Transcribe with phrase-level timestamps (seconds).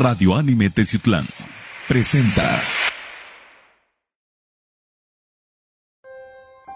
[0.00, 1.24] Radio Anime Teciutlán
[1.88, 2.60] presenta.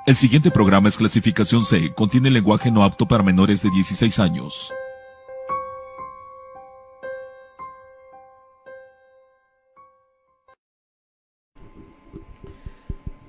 [0.05, 4.75] El siguiente programa es clasificación C, contiene lenguaje no apto para menores de 16 años.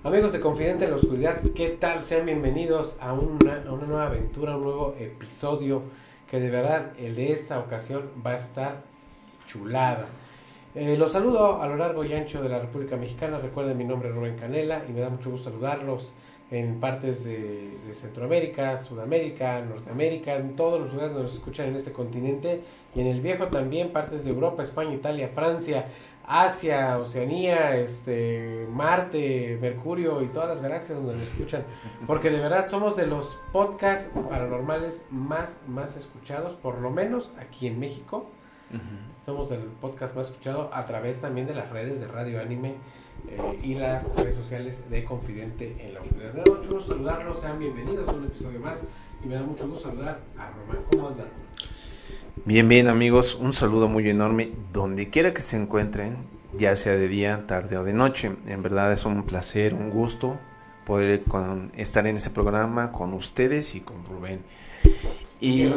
[0.04, 2.04] Amigos de Confidente en la Oscuridad, ¿qué tal?
[2.04, 5.84] Sean bienvenidos a una, a una nueva aventura, un nuevo episodio
[6.32, 8.93] que de verdad el de esta ocasión va a estar
[9.48, 10.08] chulada.
[10.76, 13.38] Eh, los saludo a lo largo y ancho de la República Mexicana.
[13.38, 16.16] Recuerden, mi nombre es Rubén Canela y me da mucho gusto saludarlos
[16.50, 21.92] en partes de, Centroamérica, Sudamérica, Norteamérica, en todos los lugares donde nos escuchan en este
[21.92, 22.62] continente
[22.96, 25.88] y en el viejo también, partes de Europa, España, Italia, Francia,
[26.26, 31.64] Asia, Oceanía, este, Marte, Mercurio y todas las galaxias donde nos escuchan.
[32.08, 37.68] Porque de verdad somos de los podcasts paranormales más, más escuchados, por lo menos aquí
[37.68, 38.28] en México.
[39.26, 42.76] Somos del podcast más escuchado a través también de las redes de Radio Anime
[43.30, 46.34] eh, y las redes sociales de Confidente en la Oscuridad.
[46.34, 48.82] Me da mucho gusto saludarlos, sean bienvenidos a un episodio más
[49.24, 50.84] y me da mucho gusto saludar a Román.
[50.92, 51.28] ¿Cómo andan?
[52.46, 56.18] Bien, bien amigos, un saludo muy enorme donde quiera que se encuentren,
[56.58, 58.36] ya sea de día, tarde o de noche.
[58.48, 60.38] En verdad es un placer, un gusto
[60.86, 64.42] poder con- estar en ese programa con ustedes y con Rubén.
[65.40, 65.76] Y Nos,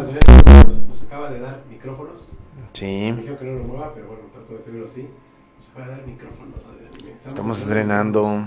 [0.88, 2.32] nos acaba de dar micrófonos.
[2.72, 5.08] Sí, Me dijeron que no lo mueva, pero bueno, trato de hacerlo así.
[5.72, 6.18] Acaba de dar Anime.
[7.26, 8.46] estamos estrenando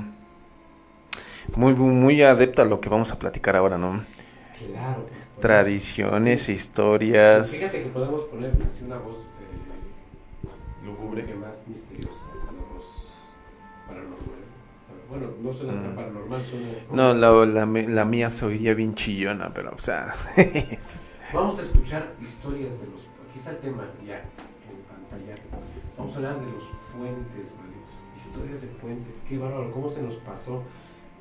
[1.56, 4.03] muy, muy adepto a lo que vamos a platicar ahora, ¿no?
[4.72, 5.06] Claro.
[5.39, 7.51] Tradiciones, Fíjate historias.
[7.72, 9.17] que podemos poner así una voz
[11.17, 12.85] eh, que más misteriosa, una voz
[13.88, 14.19] paranormal.
[15.09, 15.95] Bueno, no suena tan Mm.
[15.95, 16.67] paranormal, suena.
[16.91, 20.13] No, la, la, la mía se oía bien chillona, pero o sea,
[21.34, 23.01] Vamos a escuchar historias de los.
[23.29, 25.35] Aquí está el tema ya en pantalla.
[25.95, 28.03] Vamos a hablar de los puentes, malditos.
[28.17, 30.63] Historias de puentes, qué bárbaro, cómo se nos pasó.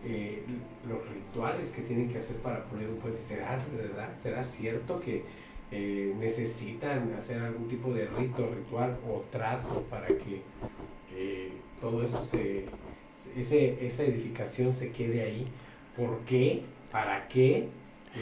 [0.05, 0.45] eh,
[0.89, 3.21] los rituales que tienen que hacer para poner un puente.
[3.21, 4.09] ¿Será verdad?
[4.23, 5.25] ¿Será cierto que
[5.71, 10.41] eh, necesitan hacer algún tipo de rito, ritual o trato para que
[11.15, 12.65] eh, todo eso se.
[13.37, 15.47] Esa edificación se quede ahí?
[15.97, 16.63] ¿Por qué?
[16.91, 17.69] ¿Para qué?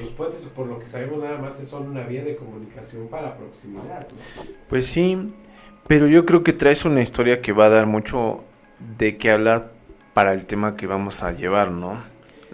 [0.00, 4.06] Los puentes, por lo que sabemos nada más, son una vía de comunicación para proximidad.
[4.08, 4.42] ¿no?
[4.68, 5.32] Pues sí,
[5.86, 8.44] pero yo creo que traes una historia que va a dar mucho
[8.98, 9.72] de qué hablar
[10.12, 12.02] para el tema que vamos a llevar, ¿no?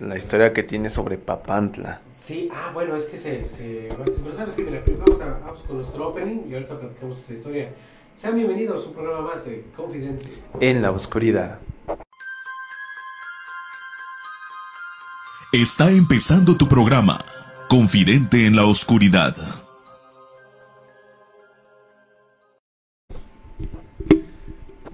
[0.00, 2.00] La historia que tiene sobre Papantla.
[2.14, 3.48] Sí, ah, bueno, es que se...
[3.48, 3.88] se
[4.25, 7.69] pero sabes que, mira, vamos, a- vamos con nuestro opening y ahorita platicamos esa historia.
[8.16, 10.28] Sean bienvenidos a un programa más de Confidente.
[10.60, 11.58] En la oscuridad.
[15.52, 17.22] Está empezando tu programa,
[17.68, 19.36] Confidente en la Oscuridad.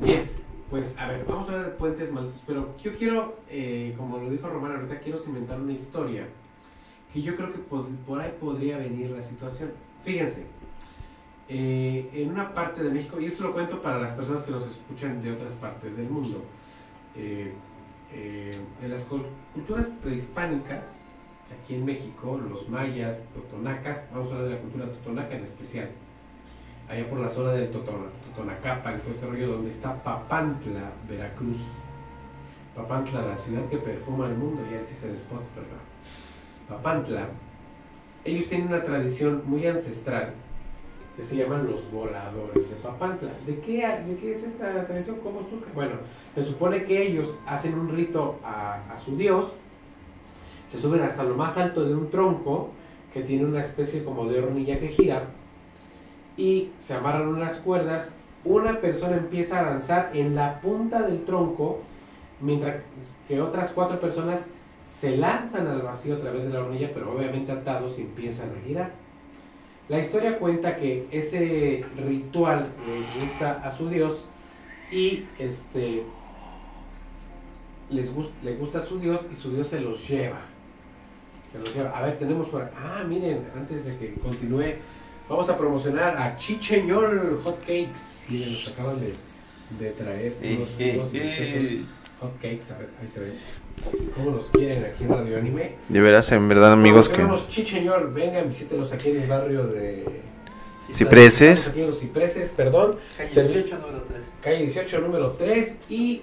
[0.01, 0.29] Bien,
[0.69, 4.29] pues a ver, vamos a hablar de puentes malditos, pero yo quiero, eh, como lo
[4.29, 6.27] dijo Román ahorita, quiero cimentar una historia
[7.13, 9.71] que yo creo que por, ahí podría venir la situación.
[10.03, 10.45] Fíjense,
[11.49, 14.67] eh, en una parte de México, y esto lo cuento para las personas que nos
[14.67, 16.43] escuchan de otras partes del mundo,
[17.15, 17.55] eh,
[18.13, 20.95] eh, en las cul- culturas prehispánicas,
[21.63, 25.89] aquí en México, los mayas, totonacas, vamos a hablar de la cultura totonaca en especial,
[26.89, 31.61] allá por la zona del Totona- Totonacapan, todo ese rollo donde está Papantla, Veracruz.
[32.75, 35.83] Papantla, la ciudad que perfuma el mundo, ya existe el spot, ¿verdad?
[36.69, 37.29] Papantla,
[38.25, 40.35] ellos tienen una tradición muy ancestral
[41.19, 43.33] que se llaman los voladores de Papantla.
[43.45, 45.17] ¿De qué, es esta tradición?
[45.21, 45.67] ¿Cómo surge?
[45.75, 45.97] Bueno,
[46.37, 49.57] se supone que ellos hacen un rito a, a su dios,
[50.71, 52.71] se suben hasta lo más alto de un tronco
[53.13, 55.25] que tiene una especie como de hornilla que gira
[56.37, 58.13] y se amarran unas cuerdas.
[58.45, 61.81] Una persona empieza a danzar en la punta del tronco,
[62.41, 62.77] mientras
[63.27, 64.47] que otras cuatro personas
[64.85, 68.65] se lanzan al vacío a través de la hornilla, pero obviamente atados y empiezan a
[68.65, 68.93] girar.
[69.89, 74.27] La historia cuenta que ese ritual les gusta a su dios
[74.93, 76.05] y este
[77.91, 80.41] les gusta, le gusta a su dios y su dios se los lleva.
[81.51, 81.97] Se los lleva.
[81.97, 84.75] A ver, tenemos por Ah, miren, antes de que continúe,
[85.27, 88.27] vamos a promocionar a Chicheñol Hot Cakes.
[88.29, 91.13] Miren, nos acaban de, de traer unos, unos
[92.19, 92.73] deliciosos hot cakes.
[92.75, 93.33] A ver, ahí se ven.
[94.15, 95.77] ¿Cómo los quieren aquí en Radio Anime?
[95.89, 100.05] De veras, en verdad, amigos, que Tenemos Chicheñol, vengan, visítenos aquí en el barrio de
[100.93, 101.69] Cipreses.
[101.69, 102.97] Aquí en los Cipreses, perdón.
[103.17, 104.21] Calle Servi- 18, número 3.
[104.43, 105.77] Calle 18, número 3.
[105.91, 106.23] Y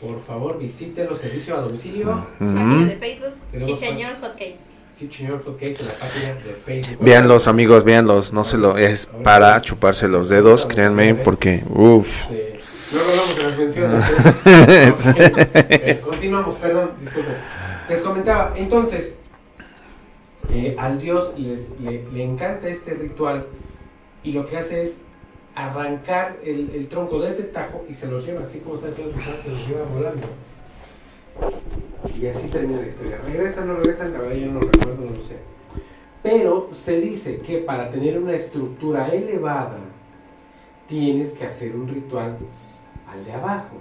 [0.00, 2.26] por favor visítenos, servicio a domicilio.
[2.38, 4.58] Página de Facebook, Tenemos Chicheñol Hotcakes.
[4.98, 7.04] Sí, señor, que en la página de Facebook.
[7.04, 8.32] Véanlos, amigos, véanlos.
[8.32, 12.24] No se lo es para chuparse los dedos, créanme, porque uff.
[12.96, 13.58] Luego vamos a las
[15.68, 16.00] menciones.
[16.00, 17.34] continuamos, perdón, disculpen.
[17.90, 19.16] Les comentaba, entonces,
[20.50, 23.46] eh, al dios les, le, le, encanta este ritual
[24.24, 25.02] y lo que hace es
[25.54, 29.14] arrancar el, el tronco de ese tajo y se los lleva, así como está haciendo
[29.14, 30.26] se los lleva volando.
[32.18, 33.18] Y así termina la historia.
[33.26, 35.36] Regresan, no regresan, la verdad yo no recuerdo, no lo sé.
[36.22, 39.78] Pero se dice que para tener una estructura elevada
[40.88, 42.38] tienes que hacer un ritual
[43.16, 43.76] al de abajo.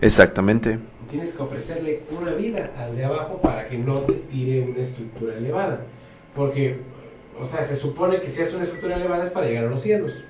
[0.00, 0.78] Exactamente.
[1.10, 5.34] Tienes que ofrecerle una vida al de abajo para que no te tire una estructura
[5.36, 5.80] elevada.
[6.34, 6.80] Porque,
[7.40, 9.80] o sea, se supone que si haces una estructura elevada es para llegar a los
[9.80, 10.24] cielos.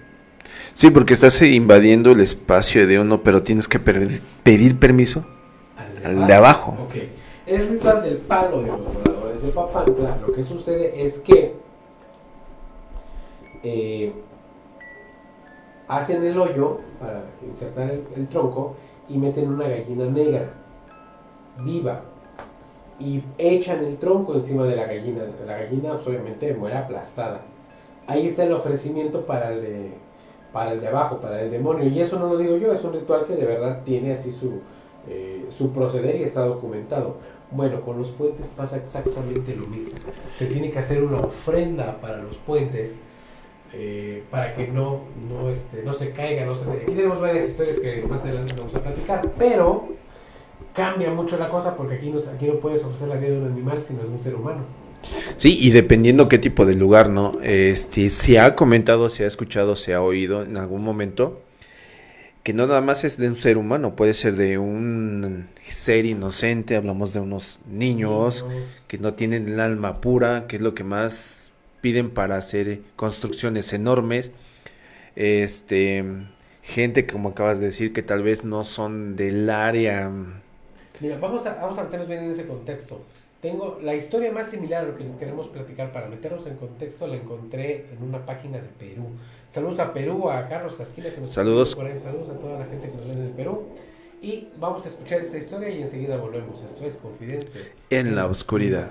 [0.74, 5.26] Sí, porque estás invadiendo el espacio de uno, pero tienes que pedir permiso
[6.04, 6.76] al de, abajo.
[6.86, 6.94] Ok.
[7.46, 11.54] En el ritual del palo de los voladores de Papantla, lo que sucede es que
[13.62, 14.12] eh,
[15.88, 18.74] hacen el hoyo para insertar el, tronco
[19.08, 20.50] y meten una gallina negra,
[21.60, 22.02] viva,
[22.98, 25.22] y echan el tronco encima de la gallina.
[25.46, 27.42] La gallina pues, obviamente muere aplastada.
[28.06, 30.06] Ahí está el ofrecimiento para el de
[30.52, 31.86] para el de abajo, para el demonio.
[31.86, 34.60] Y eso no lo digo yo, es un ritual que de verdad tiene así su,
[35.06, 37.16] eh, su proceder y está documentado.
[37.50, 39.98] Bueno, con los puentes pasa exactamente lo mismo.
[40.34, 42.96] Se tiene que hacer una ofrenda para los puentes
[43.78, 46.46] eh, para que no, no, este, no se caiga.
[46.46, 46.70] No se...
[46.70, 49.88] Aquí tenemos varias historias que más adelante vamos a platicar, pero
[50.74, 53.52] cambia mucho la cosa porque aquí no, aquí no puedes ofrecer la vida de un
[53.52, 54.64] animal, sino de un ser humano.
[55.36, 57.38] Sí, y dependiendo qué tipo de lugar, ¿no?
[57.42, 61.42] Este, se ha comentado, se ha escuchado, se ha oído en algún momento
[62.46, 66.76] que no nada más es de un ser humano, puede ser de un ser inocente,
[66.76, 68.46] hablamos de unos niños,
[68.86, 71.55] que no tienen el alma pura, que es lo que más
[71.86, 74.32] piden para hacer construcciones enormes.
[75.14, 76.04] Este,
[76.60, 80.10] gente como acabas de decir que tal vez no son del área.
[81.00, 83.02] Mira, vamos a, vamos a meternos bien en ese contexto.
[83.40, 87.06] Tengo la historia más similar a lo que les queremos platicar para meternos en contexto,
[87.06, 89.06] la encontré en una página de Perú.
[89.54, 91.76] Saludos a Perú, a Carlos Casquila que nos Saludos.
[91.76, 92.00] Por ahí.
[92.00, 93.62] Saludos a toda la gente que nos ven en Perú.
[94.20, 96.60] Y vamos a escuchar esta historia y enseguida volvemos.
[96.64, 97.74] Esto es Confidente.
[97.90, 98.88] En la oscuridad.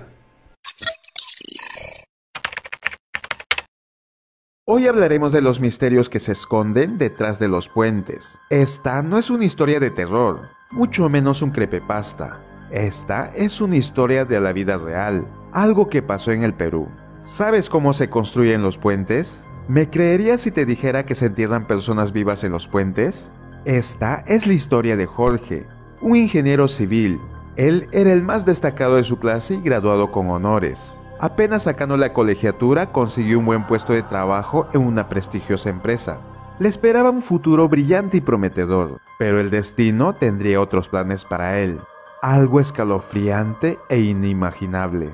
[4.68, 8.36] Hoy hablaremos de los misterios que se esconden detrás de los puentes.
[8.50, 12.40] Esta no es una historia de terror, mucho menos un crepepasta.
[12.72, 16.88] Esta es una historia de la vida real, algo que pasó en el Perú.
[17.20, 19.44] ¿Sabes cómo se construyen los puentes?
[19.68, 23.30] ¿Me creerías si te dijera que se entierran personas vivas en los puentes?
[23.66, 25.64] Esta es la historia de Jorge,
[26.00, 27.20] un ingeniero civil.
[27.54, 31.00] Él era el más destacado de su clase y graduado con honores.
[31.18, 36.18] Apenas sacando la colegiatura consiguió un buen puesto de trabajo en una prestigiosa empresa.
[36.58, 41.80] Le esperaba un futuro brillante y prometedor, pero el destino tendría otros planes para él.
[42.20, 45.10] Algo escalofriante e inimaginable.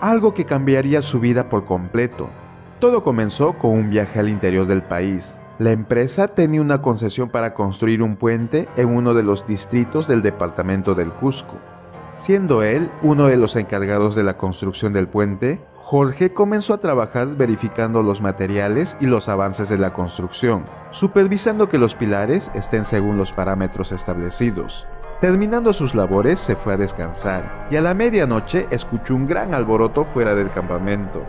[0.00, 2.28] Algo que cambiaría su vida por completo.
[2.78, 5.38] Todo comenzó con un viaje al interior del país.
[5.58, 10.20] La empresa tenía una concesión para construir un puente en uno de los distritos del
[10.22, 11.56] departamento del Cusco.
[12.10, 17.28] Siendo él uno de los encargados de la construcción del puente, Jorge comenzó a trabajar
[17.36, 23.16] verificando los materiales y los avances de la construcción, supervisando que los pilares estén según
[23.16, 24.86] los parámetros establecidos.
[25.20, 30.04] Terminando sus labores, se fue a descansar y a la medianoche escuchó un gran alboroto
[30.04, 31.22] fuera del campamento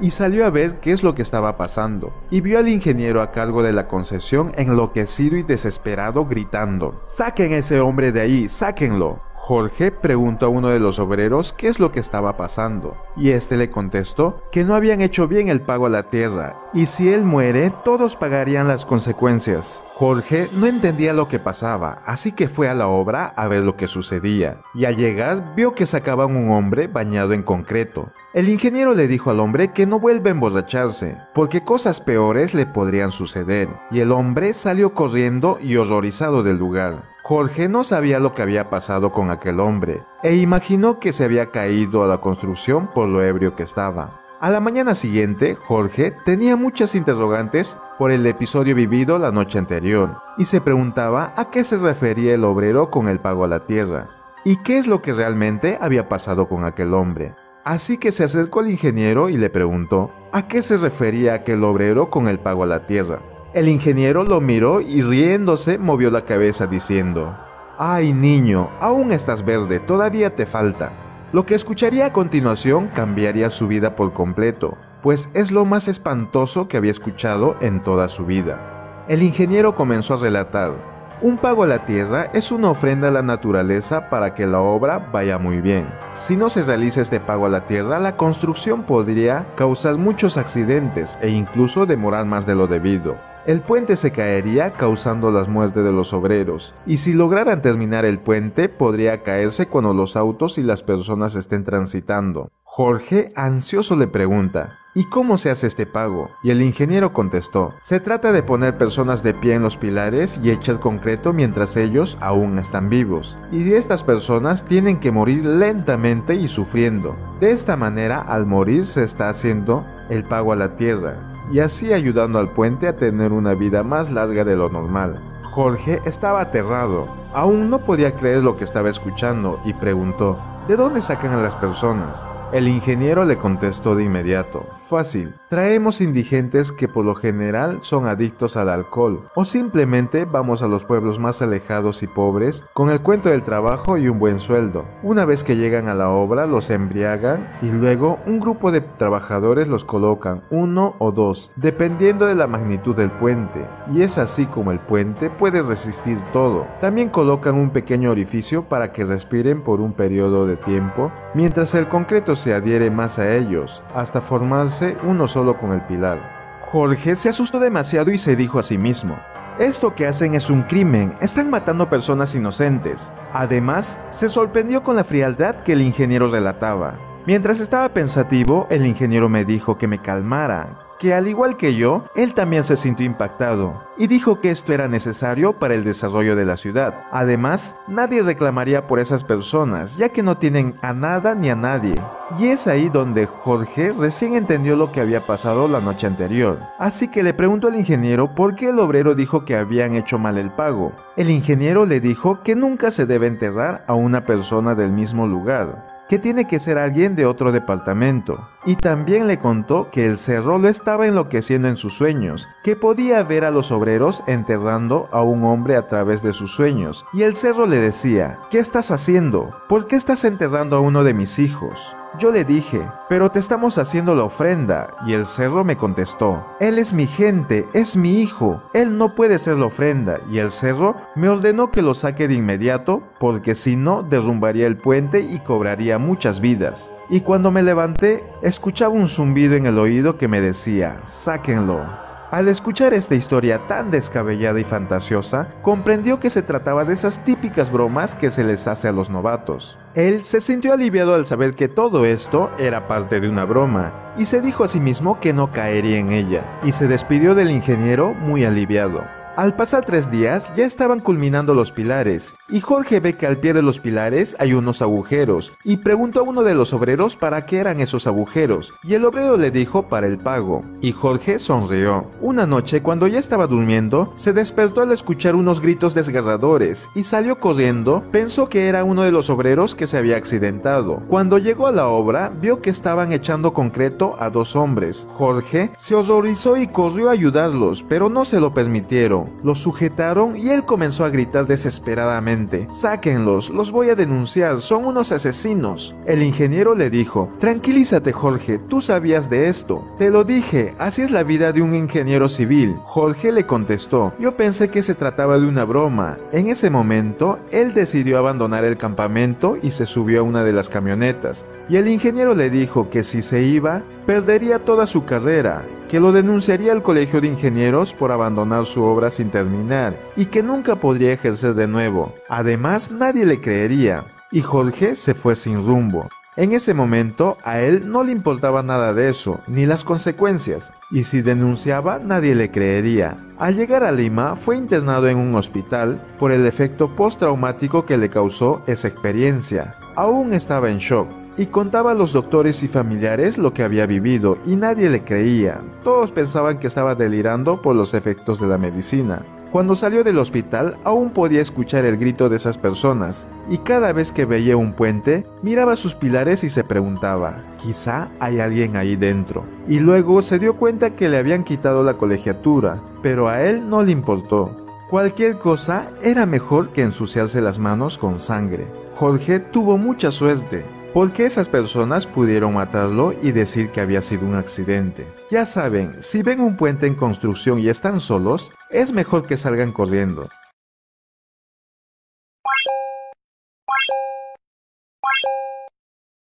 [0.00, 3.30] y salió a ver qué es lo que estaba pasando, y vio al ingeniero a
[3.30, 8.48] cargo de la concesión enloquecido y desesperado gritando, ¡Saquen ese hombre de ahí!
[8.48, 9.20] ¡Sáquenlo!
[9.46, 13.58] Jorge preguntó a uno de los obreros qué es lo que estaba pasando, y este
[13.58, 17.26] le contestó que no habían hecho bien el pago a la tierra, y si él
[17.26, 19.82] muere, todos pagarían las consecuencias.
[19.92, 23.76] Jorge no entendía lo que pasaba, así que fue a la obra a ver lo
[23.76, 28.12] que sucedía, y al llegar vio que sacaban un hombre bañado en concreto.
[28.34, 32.66] El ingeniero le dijo al hombre que no vuelva a emborracharse, porque cosas peores le
[32.66, 37.04] podrían suceder, y el hombre salió corriendo y horrorizado del lugar.
[37.22, 41.52] Jorge no sabía lo que había pasado con aquel hombre e imaginó que se había
[41.52, 44.20] caído a la construcción por lo ebrio que estaba.
[44.40, 50.18] A la mañana siguiente, Jorge tenía muchas interrogantes por el episodio vivido la noche anterior
[50.38, 54.08] y se preguntaba a qué se refería el obrero con el pago a la tierra
[54.44, 57.36] y qué es lo que realmente había pasado con aquel hombre.
[57.64, 62.10] Así que se acercó al ingeniero y le preguntó a qué se refería aquel obrero
[62.10, 63.20] con el pago a la tierra.
[63.54, 67.34] El ingeniero lo miró y riéndose movió la cabeza diciendo,
[67.78, 70.92] Ay niño, aún estás verde, todavía te falta.
[71.32, 76.68] Lo que escucharía a continuación cambiaría su vida por completo, pues es lo más espantoso
[76.68, 79.04] que había escuchado en toda su vida.
[79.08, 80.93] El ingeniero comenzó a relatar,
[81.24, 84.98] un pago a la tierra es una ofrenda a la naturaleza para que la obra
[85.10, 85.86] vaya muy bien.
[86.12, 91.18] Si no se realiza este pago a la tierra, la construcción podría causar muchos accidentes
[91.22, 93.16] e incluso demorar más de lo debido.
[93.46, 98.18] El puente se caería causando las muertes de los obreros, y si lograran terminar el
[98.18, 102.50] puente podría caerse cuando los autos y las personas estén transitando.
[102.62, 106.30] Jorge, ansioso, le pregunta, ¿Y cómo se hace este pago?
[106.44, 110.52] Y el ingeniero contestó, se trata de poner personas de pie en los pilares y
[110.52, 113.36] echar concreto mientras ellos aún están vivos.
[113.50, 117.16] Y estas personas tienen que morir lentamente y sufriendo.
[117.40, 121.92] De esta manera, al morir se está haciendo el pago a la tierra, y así
[121.92, 125.20] ayudando al puente a tener una vida más larga de lo normal.
[125.50, 131.00] Jorge estaba aterrado, aún no podía creer lo que estaba escuchando y preguntó, ¿de dónde
[131.00, 132.28] sacan a las personas?
[132.52, 138.56] El ingeniero le contestó de inmediato, fácil, traemos indigentes que por lo general son adictos
[138.56, 143.28] al alcohol, o simplemente vamos a los pueblos más alejados y pobres con el cuento
[143.28, 144.84] del trabajo y un buen sueldo.
[145.02, 149.66] Una vez que llegan a la obra los embriagan y luego un grupo de trabajadores
[149.66, 154.70] los colocan, uno o dos, dependiendo de la magnitud del puente, y es así como
[154.70, 156.68] el puente puede resistir todo.
[156.80, 161.88] También colocan un pequeño orificio para que respiren por un periodo de tiempo, mientras el
[161.88, 166.58] concreto se adhiere más a ellos, hasta formarse uno solo con el pilar.
[166.60, 169.16] Jorge se asustó demasiado y se dijo a sí mismo,
[169.58, 173.14] esto que hacen es un crimen, están matando personas inocentes.
[173.32, 176.98] Además, se sorprendió con la frialdad que el ingeniero relataba.
[177.26, 182.04] Mientras estaba pensativo, el ingeniero me dijo que me calmara, que al igual que yo,
[182.14, 186.44] él también se sintió impactado y dijo que esto era necesario para el desarrollo de
[186.44, 187.04] la ciudad.
[187.12, 191.94] Además, nadie reclamaría por esas personas, ya que no tienen a nada ni a nadie.
[192.38, 196.58] Y es ahí donde Jorge recién entendió lo que había pasado la noche anterior.
[196.78, 200.38] Así que le preguntó al ingeniero por qué el obrero dijo que habían hecho mal
[200.38, 200.92] el pago.
[201.16, 205.93] El ingeniero le dijo que nunca se debe enterrar a una persona del mismo lugar,
[206.18, 208.48] tiene que ser alguien de otro departamento.
[208.66, 213.22] Y también le contó que el cerro lo estaba enloqueciendo en sus sueños, que podía
[213.22, 217.04] ver a los obreros enterrando a un hombre a través de sus sueños.
[217.12, 219.54] Y el cerro le decía, ¿qué estás haciendo?
[219.68, 221.96] ¿Por qué estás enterrando a uno de mis hijos?
[222.16, 226.78] Yo le dije, pero te estamos haciendo la ofrenda, y el cerro me contestó, Él
[226.78, 230.94] es mi gente, es mi hijo, Él no puede ser la ofrenda, y el cerro
[231.16, 235.98] me ordenó que lo saque de inmediato, porque si no derrumbaría el puente y cobraría
[235.98, 236.92] muchas vidas.
[237.10, 242.03] Y cuando me levanté, escuchaba un zumbido en el oído que me decía, sáquenlo.
[242.34, 247.70] Al escuchar esta historia tan descabellada y fantasiosa, comprendió que se trataba de esas típicas
[247.70, 249.78] bromas que se les hace a los novatos.
[249.94, 254.24] Él se sintió aliviado al saber que todo esto era parte de una broma, y
[254.24, 258.14] se dijo a sí mismo que no caería en ella, y se despidió del ingeniero
[258.14, 259.04] muy aliviado.
[259.36, 263.52] Al pasar tres días ya estaban culminando los pilares y Jorge ve que al pie
[263.52, 267.58] de los pilares hay unos agujeros y preguntó a uno de los obreros para qué
[267.58, 272.06] eran esos agujeros y el obrero le dijo para el pago y Jorge sonrió.
[272.20, 277.40] Una noche cuando ya estaba durmiendo se despertó al escuchar unos gritos desgarradores y salió
[277.40, 281.02] corriendo, pensó que era uno de los obreros que se había accidentado.
[281.08, 285.08] Cuando llegó a la obra vio que estaban echando concreto a dos hombres.
[285.14, 290.50] Jorge se horrorizó y corrió a ayudarlos pero no se lo permitieron lo sujetaron y
[290.50, 295.94] él comenzó a gritar desesperadamente, Sáquenlos, los voy a denunciar, son unos asesinos.
[296.06, 299.84] El ingeniero le dijo, Tranquilízate Jorge, tú sabías de esto.
[299.98, 302.76] Te lo dije, así es la vida de un ingeniero civil.
[302.84, 306.18] Jorge le contestó, yo pensé que se trataba de una broma.
[306.32, 310.68] En ese momento, él decidió abandonar el campamento y se subió a una de las
[310.68, 311.44] camionetas.
[311.68, 316.12] Y el ingeniero le dijo que si se iba, perdería toda su carrera que lo
[316.12, 321.12] denunciaría al Colegio de Ingenieros por abandonar su obra sin terminar y que nunca podría
[321.12, 322.14] ejercer de nuevo.
[322.28, 326.08] Además, nadie le creería, y Jorge se fue sin rumbo.
[326.36, 331.04] En ese momento a él no le importaba nada de eso, ni las consecuencias, y
[331.04, 333.16] si denunciaba nadie le creería.
[333.38, 338.10] Al llegar a Lima fue internado en un hospital por el efecto postraumático que le
[338.10, 339.76] causó esa experiencia.
[339.94, 344.38] Aún estaba en shock, y contaba a los doctores y familiares lo que había vivido
[344.46, 345.60] y nadie le creía.
[345.82, 349.22] Todos pensaban que estaba delirando por los efectos de la medicina.
[349.54, 354.10] Cuando salió del hospital aún podía escuchar el grito de esas personas y cada vez
[354.10, 359.44] que veía un puente miraba sus pilares y se preguntaba, quizá hay alguien ahí dentro.
[359.68, 363.84] Y luego se dio cuenta que le habían quitado la colegiatura, pero a él no
[363.84, 364.64] le importó.
[364.90, 368.66] Cualquier cosa era mejor que ensuciarse las manos con sangre.
[368.96, 370.64] Jorge tuvo mucha suerte,
[370.94, 375.04] porque esas personas pudieron matarlo y decir que había sido un accidente.
[375.28, 379.72] Ya saben, si ven un puente en construcción y están solos, es mejor que salgan
[379.72, 380.28] corriendo.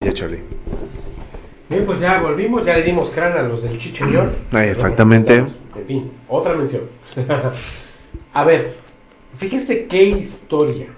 [0.04, 0.42] Ya, Charlie.
[1.70, 4.30] Bien, pues ya volvimos, ya le dimos crán a los del chicheñor.
[4.52, 5.46] Ah, exactamente.
[5.76, 6.82] En fin, otra mención.
[8.34, 8.76] a ver,
[9.34, 10.97] fíjense qué historia.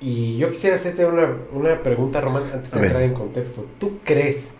[0.00, 3.66] Y yo quisiera hacerte una, una pregunta, Román, antes A de entrar en contexto.
[3.78, 4.52] ¿Tú crees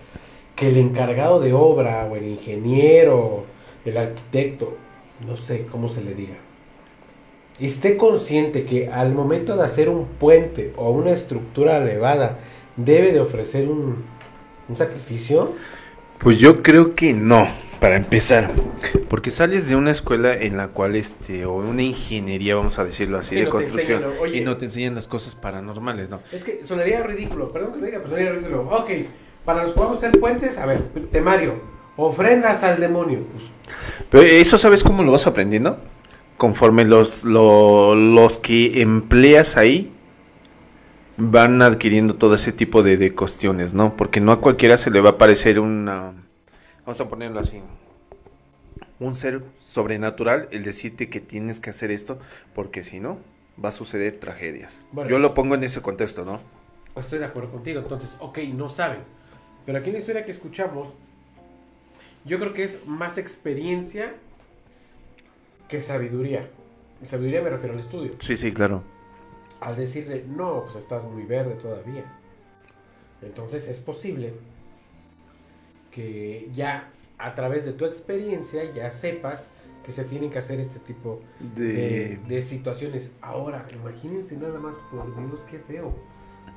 [0.55, 3.45] que el encargado de obra o el ingeniero,
[3.85, 4.77] el arquitecto,
[5.27, 6.35] no sé cómo se le diga,
[7.59, 12.39] esté consciente que al momento de hacer un puente o una estructura elevada
[12.77, 14.05] debe de ofrecer un,
[14.69, 15.55] un sacrificio?
[16.19, 17.49] Pues yo creo que no,
[17.81, 18.51] para empezar.
[19.09, 23.19] Porque sales de una escuela en la cual, este, o una ingeniería, vamos a decirlo
[23.19, 24.39] así, Sí, de no construcción, enseñan, oye.
[24.39, 26.21] y no te enseñan las cosas paranormales, ¿no?
[26.33, 28.69] Es que sonaría ridículo, perdón que lo diga, pero sonaría ridículo.
[28.71, 28.91] Ok,
[29.45, 30.79] para los que vamos a hacer puentes, a ver,
[31.11, 31.55] temario,
[31.97, 33.21] ofrendas al demonio.
[33.33, 33.51] Pues,
[34.11, 35.79] Pero eso, ¿sabes cómo lo vas aprendiendo?
[36.37, 39.93] Conforme los, lo- los que empleas ahí
[41.17, 43.97] van adquiriendo todo ese tipo de, de cuestiones, ¿no?
[43.97, 46.15] Porque no a cualquiera se le va a parecer una...
[46.81, 47.63] Vamos a ponerlo así.
[48.99, 52.19] Un ser sobrenatural el decirte que tienes que hacer esto,
[52.55, 53.19] porque si no,
[53.63, 54.83] va a suceder tragedias.
[54.93, 55.11] Bueno.
[55.11, 56.41] Yo lo pongo en ese contexto, ¿no?
[56.97, 59.01] estoy de acuerdo contigo, entonces, ok, no saben.
[59.65, 60.91] Pero aquí en la historia que escuchamos,
[62.25, 64.15] yo creo que es más experiencia
[65.69, 66.51] que sabiduría.
[67.07, 68.13] Sabiduría me refiero al estudio.
[68.19, 68.83] Sí, sí, claro.
[69.61, 72.04] Al decirle, no, pues estás muy verde todavía.
[73.23, 74.35] Entonces es posible
[75.91, 79.45] que ya a través de tu experiencia ya sepas
[79.85, 81.21] que se tienen que hacer este tipo
[81.55, 82.17] de, De...
[82.29, 83.13] de situaciones.
[83.21, 85.93] Ahora, imagínense nada más, por Dios, qué feo.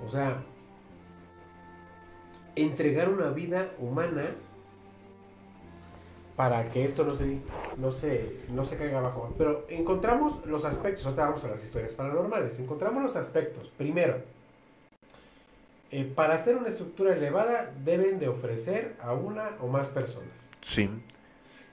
[0.06, 0.44] O sea,
[2.56, 4.36] entregar una vida humana
[6.36, 7.40] para que esto no se,
[7.78, 9.34] no se, no se caiga abajo.
[9.38, 13.72] Pero encontramos los aspectos, ahorita vamos a las historias paranormales, encontramos los aspectos.
[13.78, 14.18] Primero,
[15.96, 20.34] eh, para hacer una estructura elevada deben de ofrecer a una o más personas.
[20.62, 20.90] Sí.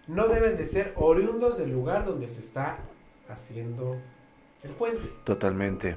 [0.07, 2.81] No deben de ser oriundos del lugar donde se está
[3.31, 3.97] haciendo
[4.63, 5.09] el puente.
[5.25, 5.97] Totalmente.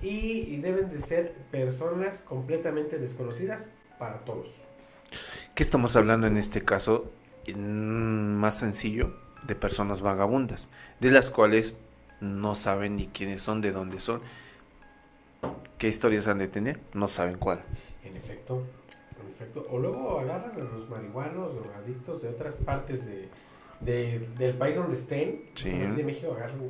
[0.00, 3.66] Y, y deben de ser personas completamente desconocidas
[3.98, 4.54] para todos.
[5.54, 7.12] ¿Qué estamos hablando en este caso?
[7.54, 9.14] Más sencillo,
[9.46, 10.70] de personas vagabundas,
[11.00, 11.76] de las cuales
[12.20, 14.22] no saben ni quiénes son, de dónde son,
[15.78, 17.62] qué historias han de tener, no saben cuál.
[18.04, 18.62] En efecto,
[19.20, 19.66] en efecto.
[19.70, 23.28] O luego agarran a los marihuanos o adictos de otras partes de,
[23.80, 25.42] de- del país donde estén.
[25.54, 25.70] Sí.
[25.70, 26.60] De México agarran,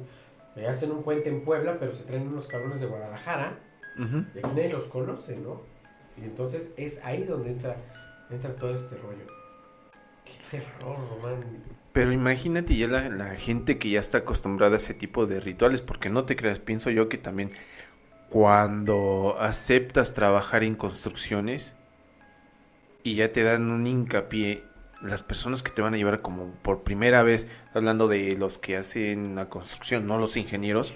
[0.57, 3.59] eh, hacen un puente en Puebla, pero se traen unos cabrones de Guadalajara.
[3.99, 4.25] Ujú.
[4.35, 5.61] Y aquí nadie los conoce, ¿no?
[6.21, 7.77] Y entonces es ahí donde entra,
[8.31, 9.27] entra todo este rollo.
[10.25, 11.41] Qué terror, Román.
[11.93, 15.81] Pero imagínate ya la, la gente que ya está acostumbrada a ese tipo de rituales,
[15.81, 17.51] porque no te creas, pienso yo que también
[18.31, 21.77] cuando aceptas trabajar en construcciones
[23.03, 24.65] y ya te dan un hincapié,
[25.01, 28.77] las personas que te van a llevar como por primera vez, hablando de los que
[28.77, 30.95] hacen la construcción, no los ingenieros,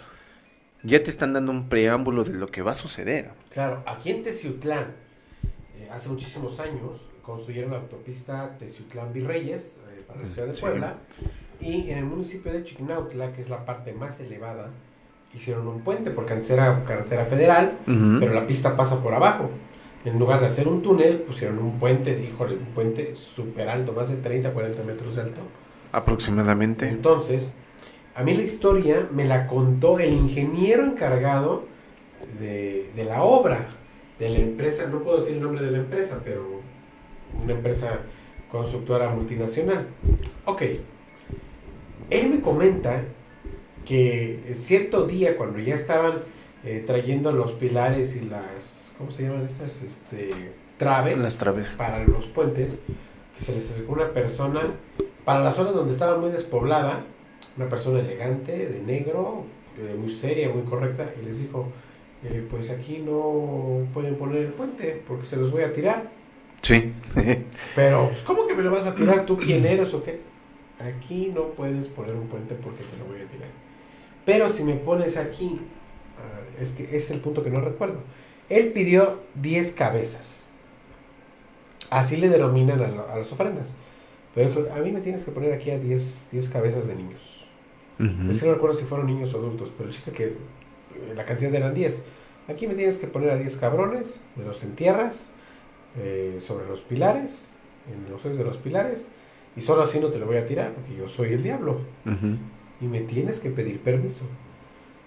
[0.82, 3.30] ya te están dando un preámbulo de lo que va a suceder.
[3.50, 4.94] Claro, aquí en Teciutlán,
[5.78, 10.60] eh, hace muchísimos años, construyeron la autopista Teciutlán Virreyes eh, para la ciudad de Sí.
[10.62, 10.96] Puebla.
[11.60, 14.70] Y en el municipio de Chignautla, que es la parte más elevada,
[15.34, 19.50] hicieron un puente, porque antes era carretera federal, pero la pista pasa por abajo.
[20.04, 24.08] En lugar de hacer un túnel, pusieron un puente, híjole, un puente súper alto, más
[24.08, 25.40] de 30, 40 metros de alto.
[25.92, 26.88] Aproximadamente.
[26.88, 27.50] Entonces,
[28.14, 31.64] a mí la historia me la contó el ingeniero encargado
[32.40, 33.66] de, de la obra,
[34.18, 36.60] de la empresa, no puedo decir el nombre de la empresa, pero
[37.42, 38.00] una empresa
[38.50, 39.86] constructora multinacional.
[40.44, 40.62] Ok,
[42.10, 43.02] él me comenta
[43.84, 46.20] que cierto día cuando ya estaban
[46.64, 49.82] eh, trayendo los pilares y las, ¿cómo se llaman estas?
[49.82, 50.30] Este,
[50.76, 51.74] traves Las traves.
[51.76, 52.80] para los puentes,
[53.38, 54.60] que se les acercó una persona,
[55.24, 57.04] para la zona donde estaba muy despoblada,
[57.56, 59.44] una persona elegante, de negro,
[59.78, 61.68] eh, muy seria, muy correcta, y les dijo,
[62.24, 66.10] eh, pues aquí no pueden poner el puente porque se los voy a tirar.
[66.62, 66.92] Sí.
[67.74, 69.24] Pero, pues, ¿cómo que me lo vas a tirar?
[69.24, 70.20] ¿Tú quién eres o qué?
[70.78, 73.48] Aquí no puedes poner un puente porque te lo voy a tirar.
[74.26, 75.60] Pero si me pones aquí,
[76.18, 78.00] ah, es que es el punto que no recuerdo.
[78.48, 80.46] Él pidió 10 cabezas.
[81.90, 83.72] Así le denominan a, la- a las ofrendas.
[84.34, 87.46] Pero dijo, a mí me tienes que poner aquí a 10, 10 cabezas de niños.
[88.30, 90.34] Es que no recuerdo si fueron niños o adultos, pero el chiste que eh,
[91.14, 92.00] la cantidad eran 10.
[92.48, 95.28] aquí me tienes que poner a 10 cabrones, me los entierras
[95.98, 97.48] eh, sobre los pilares,
[97.92, 99.06] en los de los pilares,
[99.56, 101.80] y solo así no te lo voy a tirar, porque yo soy el diablo.
[102.80, 104.22] Y me tienes que pedir permiso.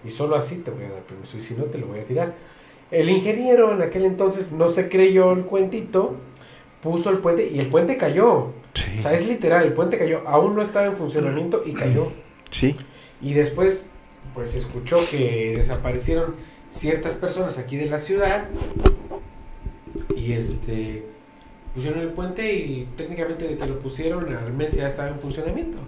[0.04, 2.04] Y solo así te voy a dar permiso, y si no te lo voy a
[2.04, 2.34] tirar.
[2.90, 6.14] El ingeniero en aquel entonces no se creyó el cuentito,
[6.82, 8.52] puso el puente y el puente cayó.
[8.98, 12.12] O sea, es literal, el puente cayó, aún no estaba en funcionamiento y cayó.
[12.50, 12.76] Sí.
[13.20, 13.86] Y después,
[14.34, 16.34] pues escuchó que desaparecieron
[16.70, 18.48] ciertas personas aquí de la ciudad
[20.16, 21.04] y este
[21.74, 25.78] pusieron el puente y técnicamente de que lo pusieron al mes ya estaba en funcionamiento.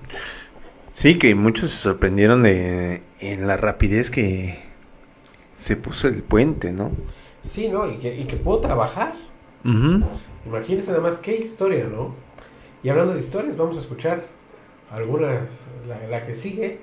[0.96, 4.58] Sí, que muchos se sorprendieron de, en la rapidez que
[5.54, 6.90] se puso el puente, ¿no?
[7.42, 7.86] Sí, ¿no?
[7.90, 9.14] Y que, y que pudo trabajar.
[9.62, 12.14] Imagínense nada más qué historia, ¿no?
[12.82, 14.24] Y hablando de historias, vamos a escuchar
[14.90, 15.46] algunas,
[15.86, 16.80] la, la que sigue,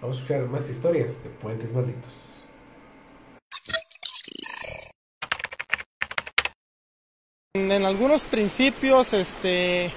[0.00, 2.14] vamos a escuchar más historias de puentes malditos.
[7.52, 9.90] En algunos principios, este,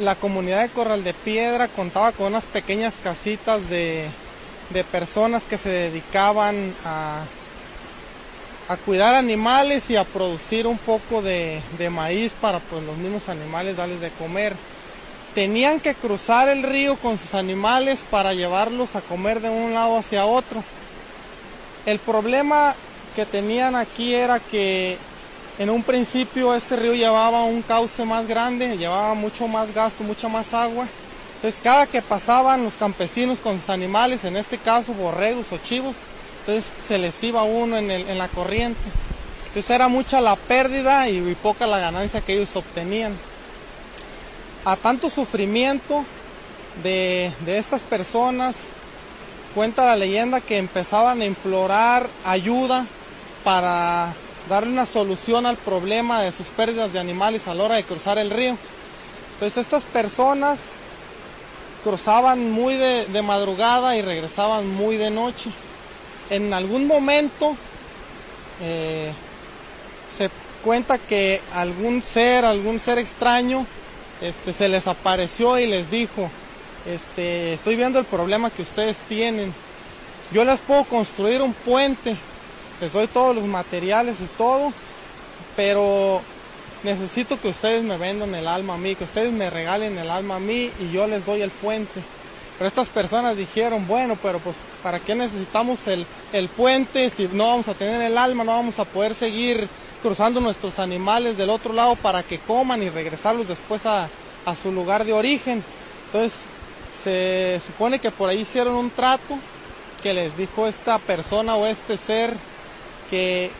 [0.00, 4.06] la comunidad de Corral de Piedra contaba con unas pequeñas casitas de,
[4.70, 7.22] de personas que se dedicaban a,
[8.68, 13.28] a, cuidar animales y a producir un poco de, de maíz para pues, los mismos
[13.28, 14.54] animales darles de comer.
[15.34, 19.96] Tenían que cruzar el río con sus animales para llevarlos a comer de un lado
[19.96, 20.64] hacia otro.
[21.86, 22.74] El problema
[23.14, 24.96] que tenían aquí era que
[25.60, 30.26] en un principio este río llevaba un cauce más grande, llevaba mucho más gasto, mucha
[30.26, 30.88] más agua.
[31.34, 35.96] Entonces cada que pasaban los campesinos con sus animales, en este caso borregos o chivos,
[36.40, 38.80] entonces se les iba uno en, la corriente.
[39.48, 43.12] Entonces era mucha la pérdida y, poca la ganancia que ellos obtenían.
[44.64, 46.06] A tanto sufrimiento
[46.82, 48.56] de estas personas,
[49.54, 52.86] cuenta la leyenda que empezaban a implorar ayuda
[53.44, 54.14] para
[54.48, 58.18] darle una solución al problema de sus pérdidas de animales a la hora de cruzar
[58.18, 58.56] el río.
[59.34, 60.60] Entonces estas personas
[61.82, 65.50] cruzaban muy de, madrugada y regresaban muy de noche.
[66.28, 67.56] En algún momento
[68.62, 69.12] eh,
[70.16, 70.30] se
[70.62, 73.66] cuenta que algún ser, algún ser extraño,
[74.20, 76.30] este, se les apareció y les dijo,
[76.86, 79.54] este, estoy viendo el problema que ustedes tienen.
[80.32, 82.16] Yo les puedo construir un puente
[82.80, 84.72] les doy todos los materiales y todo,
[85.56, 86.20] pero
[86.82, 90.36] necesito que ustedes me vendan el alma a mí, que ustedes me regalen el alma
[90.36, 92.02] a mí y yo les doy el puente.
[92.58, 97.48] Pero estas personas dijeron, bueno, pero pues ¿para qué necesitamos el, el puente si no
[97.48, 99.68] vamos a tener el alma, no vamos a poder seguir
[100.02, 104.08] cruzando nuestros animales del otro lado para que coman y regresarlos después a,
[104.44, 105.62] a su lugar de origen?
[106.06, 106.38] Entonces
[107.02, 109.38] se supone que por ahí hicieron un trato
[110.02, 112.34] que les dijo esta persona o este ser
[113.10, 113.50] que,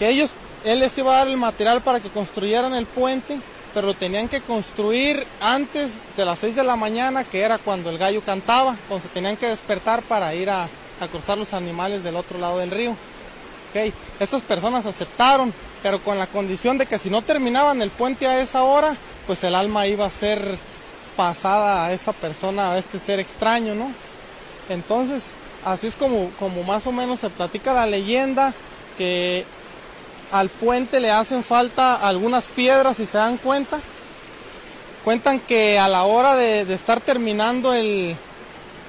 [0.00, 0.32] ellos,
[0.64, 3.38] él les iba a dar el material para que construyeran el puente,
[3.74, 7.90] pero lo tenían que construir antes de las 6 de la mañana, que era cuando
[7.90, 12.02] el gallo cantaba, cuando se tenían que despertar para ir a, a cruzar los animales
[12.02, 12.96] del otro lado del río.
[13.70, 13.92] Okay.
[14.18, 18.40] Estas personas aceptaron, pero con la condición de que si no terminaban el puente a
[18.40, 20.58] esa hora, pues el alma iba a ser
[21.16, 23.92] pasada a esta persona, a este ser extraño, ¿no?
[24.68, 25.24] Entonces,
[25.64, 28.54] Así es como, como más o menos se platica la leyenda,
[28.96, 29.44] que
[30.32, 33.78] al puente le hacen falta algunas piedras, si se dan cuenta.
[35.04, 38.16] Cuentan que a la hora de, estar terminando el,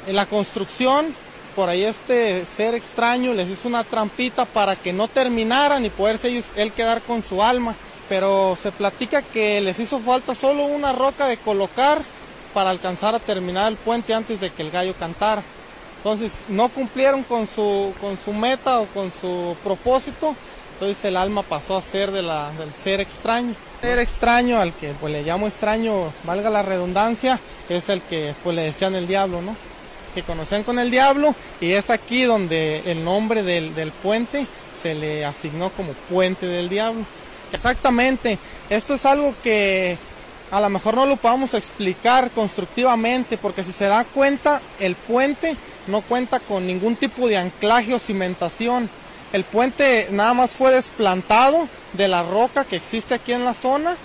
[0.08, 1.16] la construcción,
[1.56, 6.44] por ahí este ser extraño les hizo una trampita para que no terminaran y poderse
[6.56, 7.76] él quedar con su alma.
[8.08, 12.02] Pero se platica que les hizo falta solo una roca de colocar
[12.54, 15.42] para alcanzar a terminar el puente antes de que el gallo cantara.
[16.02, 20.36] Entonces no cumplieron con su, con su meta o con su propósito,
[20.74, 22.28] entonces el alma pasó a ser del
[22.74, 23.54] ser extraño.
[23.82, 28.56] Ser extraño, al que pues le llamo extraño, valga la redundancia, es el que pues
[28.56, 29.56] le decían el diablo, ¿no?
[30.16, 34.48] Que conocían con el diablo y es aquí donde el nombre del, del puente
[34.82, 37.06] se le asignó como puente del diablo.
[37.54, 38.40] Exactamente,
[38.72, 40.00] esto es algo que
[40.50, 45.56] a lo mejor no lo podamos explicar constructivamente, porque si se da cuenta, el puente
[45.88, 48.90] no cuenta con ningún tipo de anclaje o cimentación.
[49.34, 53.96] El puente nada más fue desplantado de la roca que existe aquí en la zona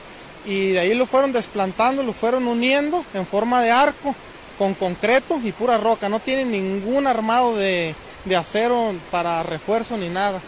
[0.45, 4.15] y de ahí lo fueron desplantando, lo fueron uniendo en forma de arco
[4.59, 6.09] con concreto y pura roca.
[6.09, 7.95] No tiene ningún armado de,
[8.37, 10.41] acero para refuerzo ni nada.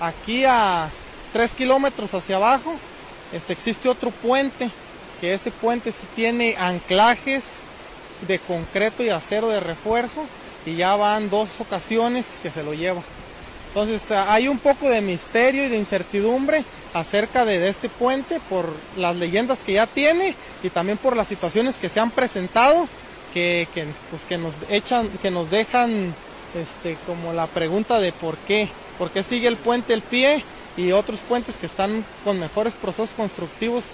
[0.00, 0.88] Aquí a
[1.32, 2.74] 3 kilómetros hacia abajo
[3.32, 4.70] este, existe otro puente,
[5.20, 7.60] que ese puente sí tiene anclajes
[8.26, 10.24] de concreto y acero de refuerzo
[10.66, 13.02] y ya van dos ocasiones que se lo lleva.
[13.68, 19.14] Entonces hay un poco de misterio y de incertidumbre acerca de, este puente por las
[19.16, 22.88] leyendas que ya tiene y también por las situaciones que se han presentado
[23.32, 26.12] que, que, pues, que nos echan, que nos dejan
[26.60, 28.68] este, como la pregunta de por qué,
[28.98, 30.42] por qué sigue el puente el pie
[30.76, 33.84] y otros puentes que están con mejores procesos constructivos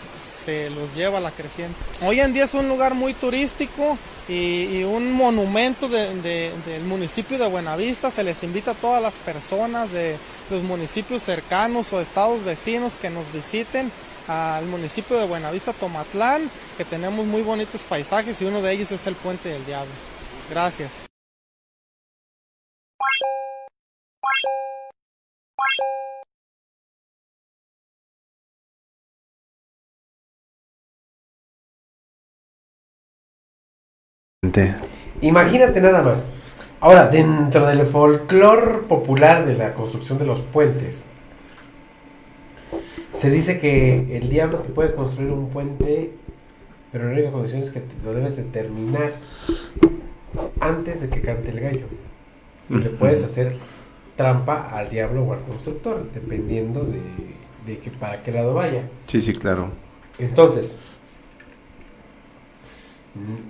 [0.44, 1.74] se los lleva a la creciente.
[2.02, 8.10] Hoy en día es un lugar muy turístico y, un monumento del municipio de Buenavista.
[8.10, 10.16] Se les invita a todas las personas de
[10.50, 13.90] los municipios cercanos o estados vecinos que nos visiten
[14.28, 19.06] al municipio de Buenavista Tomatlán, que tenemos muy bonitos paisajes y uno de ellos es
[19.06, 19.92] el Puente del Diablo.
[20.50, 21.05] Gracias.
[35.20, 36.30] Imagínate nada más.
[36.80, 40.98] Ahora, dentro del folclore popular de la construcción de los puentes,
[43.12, 46.12] se dice que el diablo te puede construir un puente,
[46.92, 49.12] pero la única condición es que lo debes de terminar
[50.60, 51.86] antes de que cante el gallo.
[52.68, 53.56] Le puedes hacer
[54.16, 57.00] trampa al diablo o al constructor, dependiendo de,
[57.66, 58.88] de que para qué lado vaya.
[59.06, 59.72] Sí, sí, claro.
[60.18, 60.78] Entonces,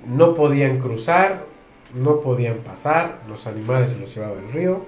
[0.07, 1.44] no podían cruzar,
[1.94, 4.85] no podían pasar, los animales se los llevaba el río.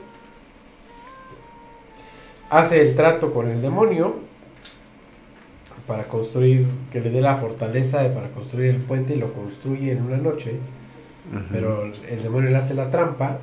[2.50, 4.16] Hace el trato con el demonio
[5.86, 10.02] para construir, que le dé la fortaleza para construir el puente y lo construye en
[10.02, 10.58] una noche.
[11.52, 13.38] Pero el demonio le hace la trampa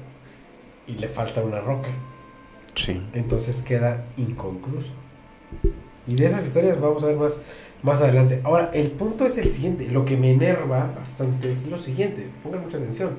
[0.87, 1.89] y le falta una roca.
[2.73, 3.01] Sí.
[3.13, 4.91] Entonces queda inconcluso.
[6.07, 7.37] Y de esas historias vamos a ver más
[7.85, 8.41] más adelante.
[8.43, 9.87] Ahora, el punto es el siguiente.
[9.87, 12.27] Lo que me enerva bastante es lo siguiente.
[12.43, 13.11] Pongan mucha atención.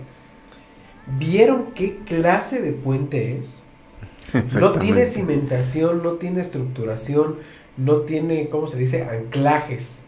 [1.19, 3.63] ¿Vieron qué clase de puente es?
[4.59, 7.37] No tiene cimentación, no tiene estructuración,
[7.77, 10.03] no tiene, ¿cómo se dice?, anclajes.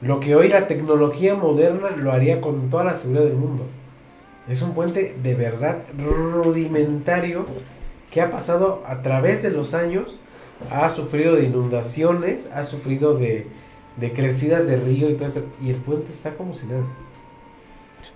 [0.00, 3.64] Lo que hoy la tecnología moderna lo haría con toda la seguridad del mundo.
[4.48, 7.46] Es un puente de verdad rudimentario
[8.10, 10.20] que ha pasado a través de los años,
[10.70, 13.46] ha sufrido de inundaciones, ha sufrido de,
[13.96, 15.42] de crecidas de río y todo eso.
[15.62, 16.84] Y el puente está como si nada.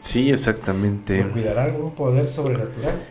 [0.00, 1.24] Sí, exactamente.
[1.32, 3.02] ¿Cuidará algún poder sobrenatural?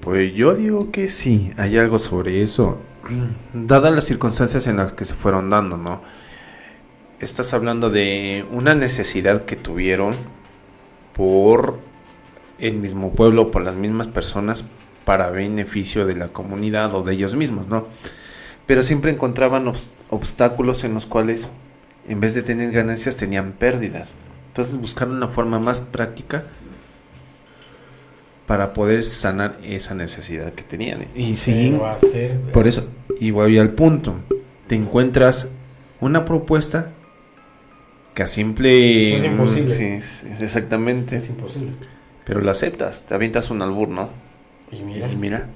[0.00, 2.78] Pues yo digo que sí, hay algo sobre eso.
[3.54, 6.02] Dadas las circunstancias en las que se fueron dando, ¿no?
[7.20, 10.14] Estás hablando de una necesidad que tuvieron
[11.14, 11.78] por
[12.58, 14.66] el mismo pueblo, por las mismas personas,
[15.04, 17.86] para beneficio de la comunidad o de ellos mismos, ¿no?
[18.66, 19.70] pero siempre encontraban
[20.10, 21.48] obstáculos en los cuales
[22.08, 24.10] en vez de tener ganancias tenían pérdidas.
[24.48, 26.44] Entonces buscaron una forma más práctica
[28.46, 31.06] para poder sanar esa necesidad que tenían.
[31.14, 31.78] Y sí,
[32.52, 32.88] por eso,
[33.18, 34.16] y voy al punto,
[34.66, 35.50] te encuentras
[36.00, 36.92] una propuesta
[38.14, 39.16] que a simple...
[39.16, 39.74] es imposible.
[40.00, 41.16] Sí, exactamente.
[41.16, 41.72] Es imposible.
[42.24, 44.10] Pero la aceptas, te avientas un albur, ¿no?
[44.74, 45.10] Y mira.
[45.10, 45.46] Y mira.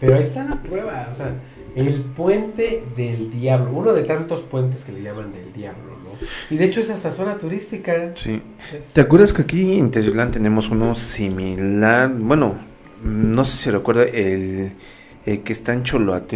[0.00, 1.32] Pero ahí está la prueba, o sea,
[1.76, 6.10] el puente del diablo, uno de tantos puentes que le llaman del diablo, ¿no?
[6.50, 8.12] Y de hecho es hasta zona turística.
[8.14, 8.42] Sí.
[8.92, 12.10] ¿Te acuerdas que aquí en Tezulán tenemos uno similar?
[12.12, 12.58] Bueno,
[13.02, 14.72] no sé si recuerda el,
[15.24, 15.84] que está en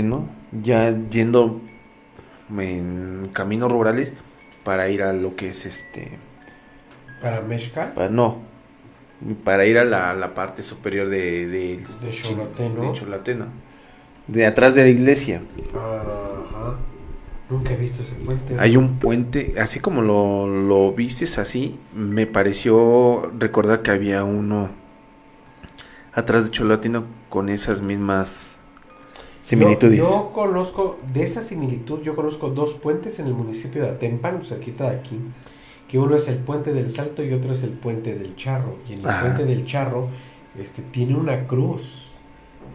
[0.09, 0.29] ¿no?
[0.62, 1.61] ya yendo
[2.59, 4.12] en caminos rurales
[4.64, 6.18] para ir a lo que es este...
[7.20, 7.92] ¿Para Mezcal?
[8.11, 8.38] no,
[9.45, 13.47] para ir a la, parte superior de, de, de, de Cholateno
[14.29, 15.43] de atrás de la iglesia.
[15.75, 16.77] Ajá.
[17.51, 18.57] Nunca he visto ese puente.
[18.59, 24.71] Hay un puente, así como lo, lo vistes así, me pareció recordar que había uno
[26.13, 28.61] atrás de Cholatino con esas mismas
[29.41, 29.99] similitudes.
[29.99, 34.91] Yo, conozco, de esa similitud, yo conozco dos puentes en el municipio de Atempan, cerquita
[34.91, 35.19] de aquí,
[35.88, 38.77] que uno es el puente del Salto y otro es el puente del Charro.
[38.88, 40.09] Y en el puente del Charro
[40.59, 42.11] este, tiene una cruz,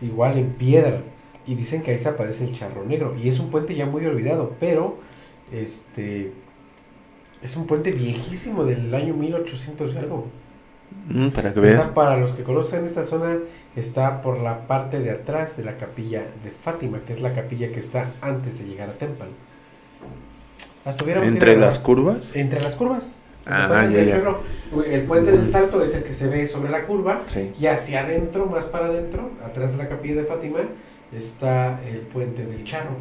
[0.02, 1.02] igual en piedra
[1.46, 3.16] y dicen que ahí se aparece el charro negro.
[3.22, 4.98] Y es un puente ya muy olvidado, pero
[5.52, 6.32] este
[7.42, 10.28] es un puente viejísimo del año 1800 y algo.
[11.08, 11.88] Mm, para que veas.
[11.88, 13.38] para los que conocen esta zona,
[13.76, 17.72] está por la parte de atrás de la capilla de Fátima, que es la capilla
[17.72, 19.28] que está antes de llegar a Temple.
[20.86, 22.30] ¿Entre las curvas?
[22.34, 23.20] Entre las curvas.
[23.46, 24.22] Ah, ya, ya.
[24.86, 27.22] El puente del salto es el que se ve sobre la curva
[27.60, 30.60] y hacia adentro, más para adentro, atrás de la capilla de Fátima,
[31.16, 32.96] está el puente del Charro.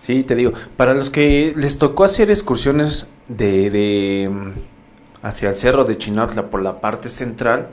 [0.00, 4.52] Sí, te digo, para los que les tocó hacer excursiones de, de mm,
[5.22, 7.68] hacia el cerro de Chinotla por la parte central,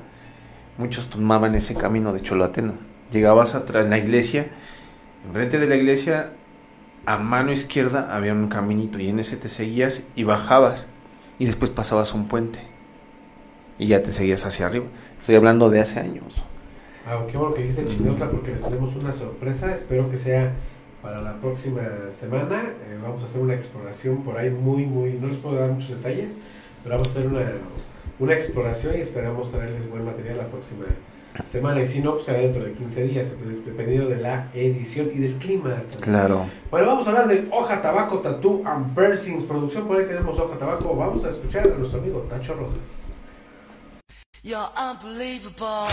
[0.77, 2.73] muchos tomaban ese camino de Cholateno.
[3.11, 4.47] llegabas a la iglesia,
[5.27, 6.31] enfrente de la iglesia,
[7.05, 10.87] a mano izquierda había un caminito y en ese te seguías y bajabas
[11.39, 12.59] y después pasabas un puente
[13.77, 14.85] y ya te seguías hacia arriba.
[15.19, 16.43] Estoy hablando de hace años.
[17.07, 19.73] Ah, bueno que dijiste Chinotla porque les tenemos una sorpresa.
[19.73, 20.53] Espero que sea
[21.01, 22.73] para la próxima semana.
[22.87, 25.13] Eh, vamos a hacer una exploración por ahí muy, muy.
[25.13, 26.33] No les puedo dar muchos detalles,
[26.83, 27.41] pero vamos a hacer una,
[28.19, 31.10] una exploración y esperamos traerles buen material la próxima semana.
[31.81, 33.27] Y si no, pues será dentro de 15 días,
[33.65, 35.83] dependiendo de la edición y del clima.
[36.01, 36.45] Claro.
[36.69, 39.43] Bueno, vamos a hablar de Hoja Tabaco Tattoo and Piercings.
[39.43, 40.95] Producción, por ahí tenemos Hoja Tabaco.
[40.95, 43.21] Vamos a escuchar a nuestro amigo Tacho Rosas.
[44.43, 45.87] You're unbelievable.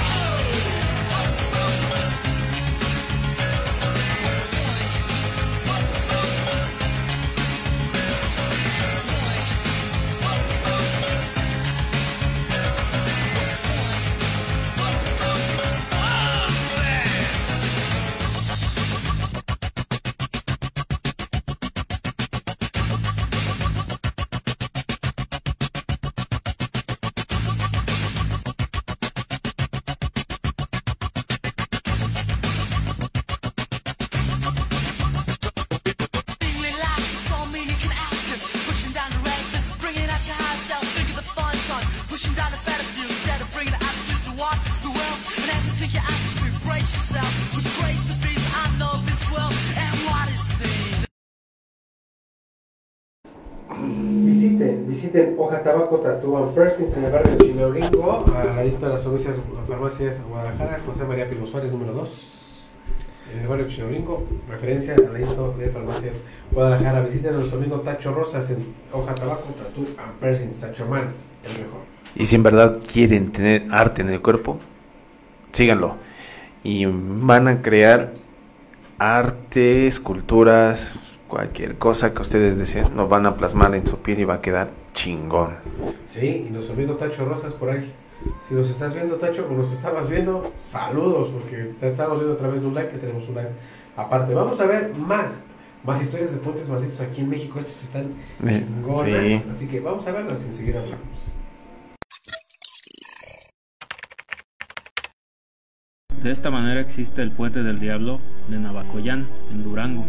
[54.86, 59.02] Visiten Hoja Tabaco Tattoo and Piercings en el barrio de Chilauringo, al ladito de las
[59.02, 59.36] farmacias,
[59.68, 62.70] farmacias Guadalajara, José María Pino Suárez, número 2.
[63.32, 67.02] En el barrio de Chilauringo, referencia al ladito de farmacias Guadalajara.
[67.02, 71.12] Visiten a nuestro amigo Tacho Rosas en Hoja Tabaco Tattoo and Piercings, Tacho Man,
[71.44, 71.80] el mejor.
[72.14, 74.58] Y si en verdad quieren tener arte en el cuerpo,
[75.52, 75.96] síganlo.
[76.64, 78.12] Y van a crear
[78.98, 80.94] arte, esculturas,
[81.28, 84.40] cualquier cosa que ustedes deseen, nos van a plasmar en su piel y va a
[84.40, 85.58] quedar chingón.
[86.08, 87.92] Sí, y nuestro amigo Tacho Rosas por ahí.
[88.48, 92.38] Si nos estás viendo, Tacho, o nos estabas viendo, saludos, porque te estamos viendo a
[92.38, 93.52] través de un like, que tenemos un like
[93.96, 94.34] aparte.
[94.34, 95.40] Vamos a ver más,
[95.84, 97.58] más historias de puentes malditos aquí en México.
[97.60, 98.14] Estas están
[98.44, 101.34] eh, chingonas, así que vamos a verlas y enseguida hablamos.
[106.22, 110.06] De esta manera existe el Puente del Diablo de Navacoyán, en Durango,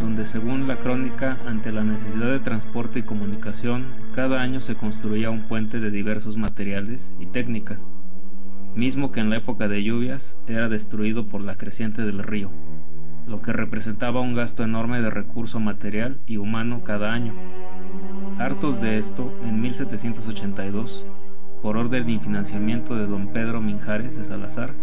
[0.00, 5.30] donde según la crónica, ante la necesidad de transporte y comunicación, cada año se construía
[5.30, 7.92] un puente de diversos materiales y técnicas,
[8.74, 12.50] mismo que en la época de lluvias era destruido por la creciente del río,
[13.26, 17.34] lo que representaba un gasto enorme de recurso material y humano cada año.
[18.38, 21.04] Hartos de esto, en 1782,
[21.62, 24.74] por orden y financiamiento de don Pedro Minjares de Salazar,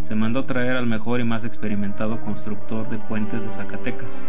[0.00, 4.28] se mandó traer al mejor y más experimentado constructor de puentes de Zacatecas,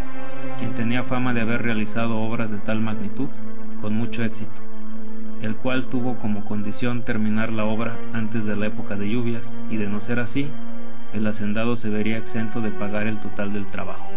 [0.58, 3.30] quien tenía fama de haber realizado obras de tal magnitud
[3.82, 4.62] con mucho éxito,
[5.42, 9.78] el cual tuvo como condición terminar la obra antes de la época de lluvias y
[9.78, 10.48] de no ser así,
[11.14, 14.08] el hacendado se vería exento de pagar el total del trabajo.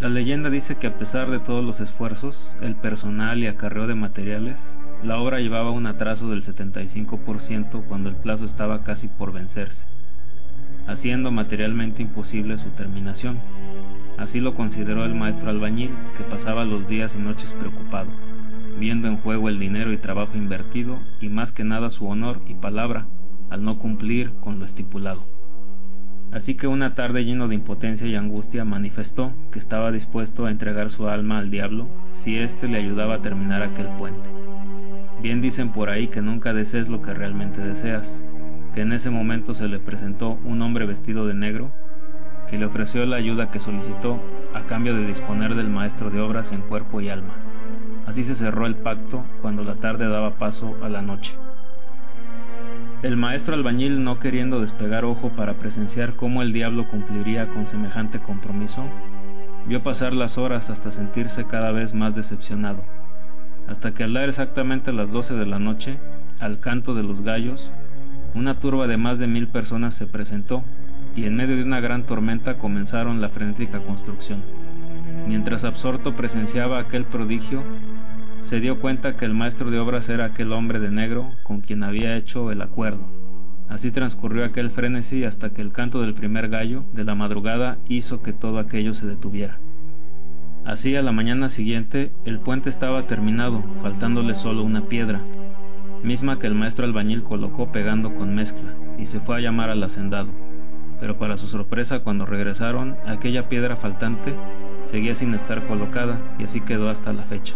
[0.00, 3.94] La leyenda dice que a pesar de todos los esfuerzos, el personal y acarreo de
[3.94, 9.86] materiales, la obra llevaba un atraso del 75% cuando el plazo estaba casi por vencerse
[10.90, 13.38] haciendo materialmente imposible su terminación.
[14.18, 18.10] Así lo consideró el maestro albañil, que pasaba los días y noches preocupado,
[18.78, 22.54] viendo en juego el dinero y trabajo invertido y más que nada su honor y
[22.54, 23.04] palabra,
[23.50, 25.22] al no cumplir con lo estipulado.
[26.32, 30.90] Así que una tarde lleno de impotencia y angustia manifestó que estaba dispuesto a entregar
[30.90, 34.30] su alma al diablo si éste le ayudaba a terminar aquel puente.
[35.22, 38.22] Bien dicen por ahí que nunca desees lo que realmente deseas,
[38.72, 41.72] que en ese momento se le presentó un hombre vestido de negro
[42.48, 44.20] que le ofreció la ayuda que solicitó
[44.54, 47.34] a cambio de disponer del maestro de obras en cuerpo y alma.
[48.06, 51.34] Así se cerró el pacto cuando la tarde daba paso a la noche.
[53.02, 58.18] El maestro albañil, no queriendo despegar ojo para presenciar cómo el diablo cumpliría con semejante
[58.18, 58.84] compromiso,
[59.66, 62.84] vio pasar las horas hasta sentirse cada vez más decepcionado,
[63.68, 65.98] hasta que al dar exactamente las doce de la noche,
[66.40, 67.72] al canto de los gallos,
[68.34, 70.62] una turba de más de mil personas se presentó
[71.16, 74.42] y en medio de una gran tormenta comenzaron la frenética construcción.
[75.26, 77.62] Mientras absorto presenciaba aquel prodigio,
[78.38, 81.82] se dio cuenta que el maestro de obras era aquel hombre de negro con quien
[81.82, 83.02] había hecho el acuerdo.
[83.68, 88.22] Así transcurrió aquel frenesí hasta que el canto del primer gallo de la madrugada hizo
[88.22, 89.58] que todo aquello se detuviera.
[90.64, 95.20] Así a la mañana siguiente el puente estaba terminado, faltándole solo una piedra,
[96.02, 99.82] misma que el maestro albañil colocó pegando con mezcla, y se fue a llamar al
[99.82, 100.30] hacendado.
[101.00, 104.36] pero para su sorpresa cuando regresaron, aquella piedra faltante
[104.84, 107.54] seguía sin estar colocada y así quedó hasta la fecha.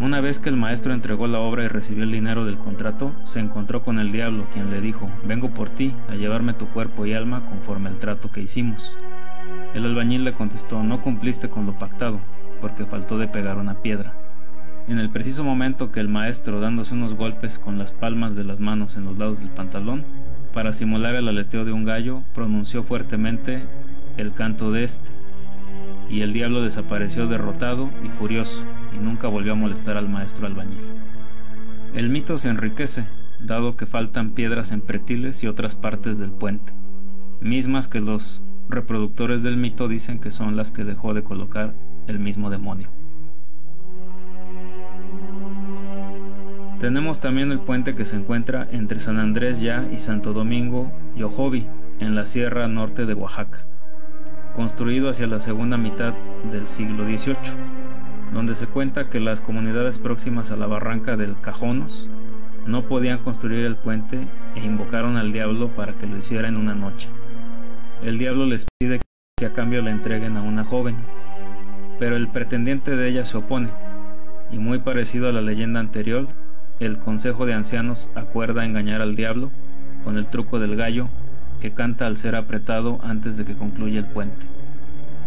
[0.00, 3.40] Una vez que el maestro entregó la obra y recibió el dinero del contrato, se
[3.40, 7.14] encontró con el diablo, quien le dijo, vengo por ti, a llevarme tu cuerpo y
[7.14, 8.96] alma conforme al trato que hicimos.
[9.74, 12.20] El albañil le contestó, no cumpliste con lo pactado,
[12.60, 14.14] porque faltó de pegar una piedra.
[14.88, 18.60] En el preciso momento que el maestro, dándose unos golpes con las palmas de las
[18.60, 20.04] manos en los lados del pantalón,
[20.52, 23.64] para simular el aleteo de un gallo, pronunció fuertemente
[24.16, 25.10] el canto de este,
[26.08, 28.64] y el diablo desapareció derrotado y furioso,
[28.94, 30.78] y nunca volvió a molestar al maestro albañil.
[31.92, 33.06] El mito se enriquece,
[33.40, 36.72] dado que faltan piedras en pretiles y otras partes del puente,
[37.40, 41.74] mismas que los reproductores del mito dicen que son las que dejó de colocar
[42.06, 42.95] el mismo demonio.
[46.78, 51.66] Tenemos también el puente que se encuentra entre San Andrés Ya y Santo Domingo Yojovi,
[52.00, 53.60] en la sierra norte de Oaxaca,
[54.54, 56.12] construido hacia la segunda mitad
[56.50, 57.36] del siglo XVIII,
[58.34, 62.10] donde se cuenta que las comunidades próximas a la barranca del Cajonos
[62.66, 66.74] no podían construir el puente e invocaron al diablo para que lo hiciera en una
[66.74, 67.08] noche.
[68.02, 69.00] El diablo les pide
[69.38, 70.96] que a cambio la entreguen a una joven,
[71.98, 73.70] pero el pretendiente de ella se opone,
[74.50, 76.26] y muy parecido a la leyenda anterior,
[76.78, 79.50] el Consejo de Ancianos acuerda engañar al diablo
[80.04, 81.08] con el truco del gallo
[81.60, 84.46] que canta al ser apretado antes de que concluya el puente.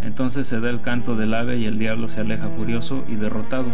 [0.04, 3.72] Entonces se da el canto del ave y el diablo se aleja furioso y derrotado,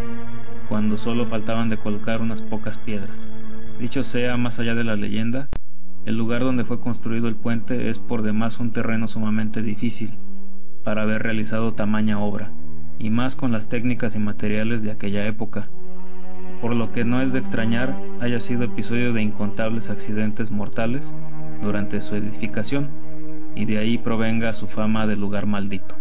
[0.69, 3.34] cuando solo faltaban de colocar unas pocas piedras.
[3.80, 5.49] Dicho sea, más allá de la leyenda,
[6.05, 10.11] el lugar donde fue construido el puente es por demás un terreno sumamente difícil
[10.84, 12.51] para haber realizado tamaña obra,
[12.99, 15.67] y más con las técnicas y materiales de aquella época,
[16.66, 21.13] por lo que no es de extrañar haya sido episodio de incontables accidentes mortales
[21.61, 22.89] durante su edificación,
[23.53, 25.93] y de ahí provenga su fama de lugar maldito.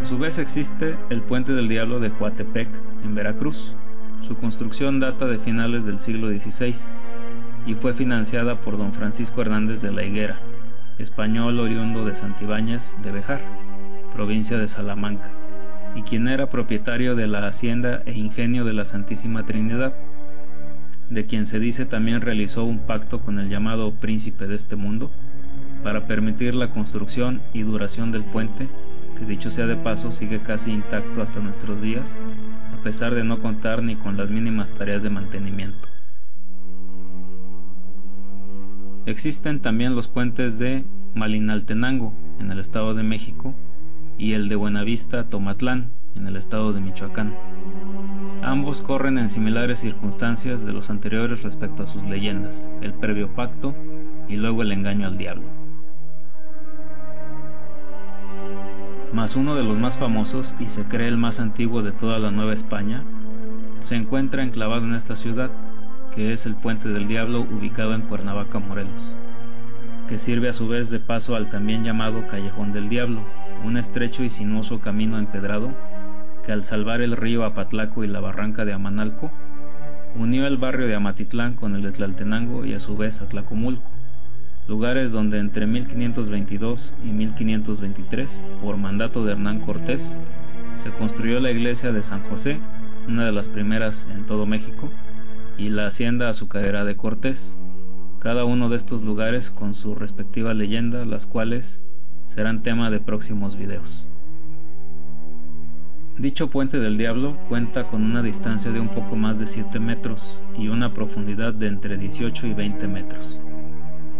[0.00, 2.70] A su vez existe el Puente del Diablo de Coatepec,
[3.04, 3.74] en Veracruz.
[4.22, 6.74] Su construcción data de finales del siglo XVI
[7.66, 10.38] y fue financiada por don Francisco Hernández de la Higuera,
[10.96, 13.42] español oriundo de Santibáñez de Bejar,
[14.14, 15.30] provincia de Salamanca
[15.94, 19.94] y quien era propietario de la hacienda e ingenio de la Santísima Trinidad,
[21.10, 25.10] de quien se dice también realizó un pacto con el llamado príncipe de este mundo
[25.82, 28.68] para permitir la construcción y duración del puente,
[29.18, 32.16] que dicho sea de paso sigue casi intacto hasta nuestros días,
[32.78, 35.88] a pesar de no contar ni con las mínimas tareas de mantenimiento.
[39.06, 40.84] Existen también los puentes de
[41.14, 43.54] Malinaltenango, en el Estado de México,
[44.20, 47.34] y el de Buenavista Tomatlán, en el estado de Michoacán.
[48.42, 53.74] Ambos corren en similares circunstancias de los anteriores respecto a sus leyendas, el previo pacto
[54.28, 55.44] y luego el engaño al diablo.
[59.14, 62.30] Mas uno de los más famosos, y se cree el más antiguo de toda la
[62.30, 63.02] Nueva España,
[63.80, 65.50] se encuentra enclavado en esta ciudad,
[66.14, 69.16] que es el Puente del Diablo ubicado en Cuernavaca, Morelos,
[70.08, 73.22] que sirve a su vez de paso al también llamado Callejón del Diablo,
[73.64, 75.74] un estrecho y sinuoso camino empedrado
[76.44, 79.30] que al salvar el río Apatlaco y la barranca de Amanalco,
[80.16, 83.90] unió el barrio de Amatitlán con el de Tlaltenango y a su vez Atlacomulco,
[84.68, 90.18] lugares donde entre 1522 y 1523, por mandato de Hernán Cortés,
[90.76, 92.58] se construyó la iglesia de San José,
[93.06, 94.88] una de las primeras en todo México,
[95.58, 97.58] y la hacienda azucarera de Cortés,
[98.18, 101.84] cada uno de estos lugares con su respectiva leyenda, las cuales
[102.30, 104.06] serán tema de próximos videos.
[106.16, 110.40] Dicho puente del diablo cuenta con una distancia de un poco más de 7 metros
[110.56, 113.40] y una profundidad de entre 18 y 20 metros.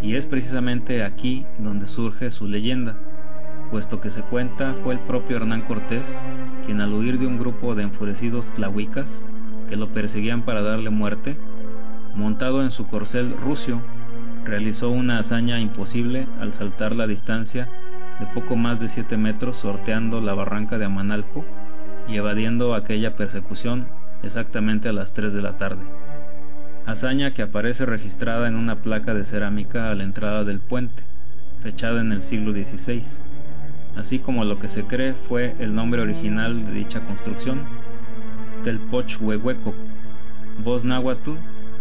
[0.01, 2.99] Y es precisamente aquí donde surge su leyenda,
[3.69, 6.21] puesto que se cuenta fue el propio Hernán Cortés
[6.65, 9.25] quien al huir de un grupo de enfurecidos tlahuicas
[9.69, 11.37] que lo perseguían para darle muerte,
[12.13, 13.79] montado en su corcel rucio,
[14.43, 17.69] realizó una hazaña imposible al saltar la distancia
[18.19, 21.45] de poco más de 7 metros sorteando la barranca de Amanalco
[22.07, 23.87] y evadiendo aquella persecución
[24.23, 25.83] exactamente a las 3 de la tarde.
[26.85, 31.03] Hazaña que aparece registrada en una placa de cerámica a la entrada del puente,
[31.59, 33.23] fechada en el siglo XVI,
[33.95, 37.61] así como lo que se cree fue el nombre original de dicha construcción,
[38.63, 39.73] Telpochhuehueco,
[40.63, 41.31] voz náhuatl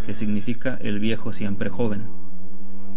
[0.05, 2.07] que significa el viejo siempre joven.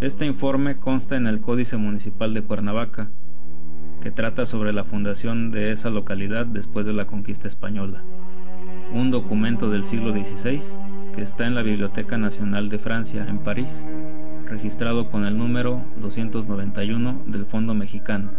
[0.01, 3.09] Este informe consta en el Códice Municipal de Cuernavaca,
[4.03, 8.03] que trata sobre la fundación de esa localidad después de la conquista española.
[8.91, 10.59] Un documento del siglo XVI
[11.15, 13.87] que está en la Biblioteca Nacional de Francia, en París,
[14.45, 18.31] registrado con el número 291 del Fondo Mexicano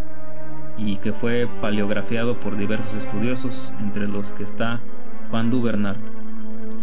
[0.76, 4.80] y que fue paleografiado por diversos estudiosos, entre los que está
[5.30, 5.96] Juan Dubernard,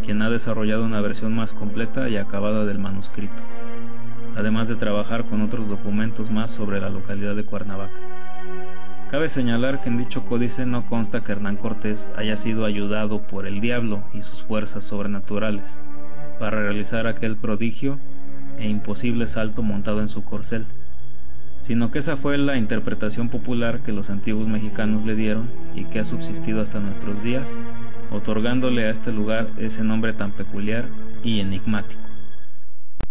[0.03, 3.43] quien ha desarrollado una versión más completa y acabada del manuscrito,
[4.35, 8.10] además de trabajar con otros documentos más sobre la localidad de Cuernavaca.
[9.11, 13.45] Cabe señalar que en dicho códice no consta que Hernán Cortés haya sido ayudado por
[13.45, 15.81] el diablo y sus fuerzas sobrenaturales
[16.39, 17.99] para realizar aquel prodigio
[18.57, 20.65] e imposible salto montado en su corcel,
[21.59, 25.99] sino que esa fue la interpretación popular que los antiguos mexicanos le dieron y que
[25.99, 27.57] ha subsistido hasta nuestros días,
[28.11, 30.85] otorgándole a este lugar ese nombre tan peculiar
[31.21, 32.01] y enigmático.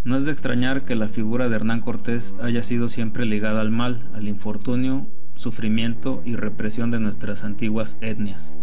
[0.03, 3.69] No es de extrañar que la figura de Hernán Cortés haya sido siempre ligada al
[3.69, 5.05] mal, al infortunio
[5.41, 8.59] sufrimiento y represión de nuestras antiguas etnias,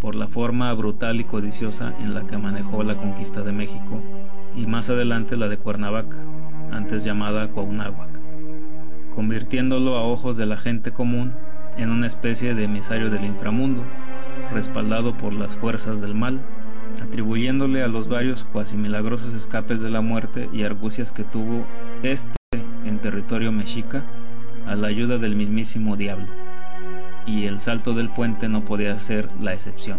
[0.00, 4.00] por la forma brutal y codiciosa en la que manejó la conquista de México
[4.56, 6.16] y más adelante la de Cuernavaca,
[6.72, 8.08] antes llamada Cuauhnáhuac,
[9.14, 11.34] convirtiéndolo a ojos de la gente común
[11.76, 13.84] en una especie de emisario del inframundo,
[14.50, 16.40] respaldado por las fuerzas del mal,
[17.02, 21.66] atribuyéndole a los varios cuasi milagrosos escapes de la muerte y argucias que tuvo
[22.02, 22.32] este
[22.86, 24.02] en territorio mexica
[24.66, 26.26] a la ayuda del mismísimo diablo,
[27.26, 29.98] y el salto del puente no podía ser la excepción.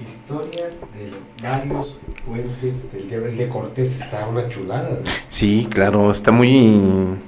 [0.00, 1.12] Historias de
[1.42, 3.28] varios puentes del diablo.
[3.28, 4.90] El de Cortés está una chulada.
[4.90, 5.10] ¿no?
[5.28, 7.20] Sí, claro, está muy,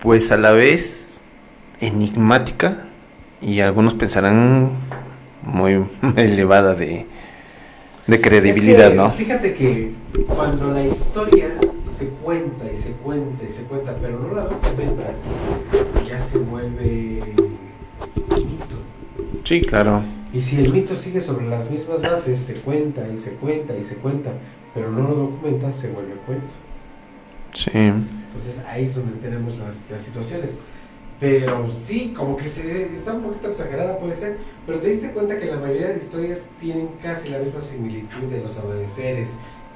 [0.00, 1.20] pues a la vez
[1.80, 2.86] enigmática
[3.40, 4.72] y algunos pensarán
[5.42, 5.86] muy
[6.16, 7.06] elevada de,
[8.06, 9.10] de credibilidad, Es que, ¿no?
[9.12, 9.92] Fíjate que
[10.26, 11.50] cuando la historia
[11.84, 15.22] se cuenta y se cuenta y se cuenta, pero no la documentas,
[16.08, 17.22] ya se vuelve
[18.28, 18.76] mito.
[19.44, 20.02] Sí, claro.
[20.32, 23.84] Y si el mito sigue sobre las mismas bases, se cuenta y se cuenta y
[23.84, 24.30] se cuenta,
[24.74, 26.52] pero no lo documentas, se vuelve cuento.
[27.52, 27.70] Sí.
[27.74, 30.58] Entonces ahí es donde tenemos las, las situaciones.
[31.20, 34.38] Pero sí, como que se, está un poquito exagerada, puede ser.
[34.66, 38.40] Pero te diste cuenta que la mayoría de historias tienen casi la misma similitud de
[38.40, 39.30] los amaneceres,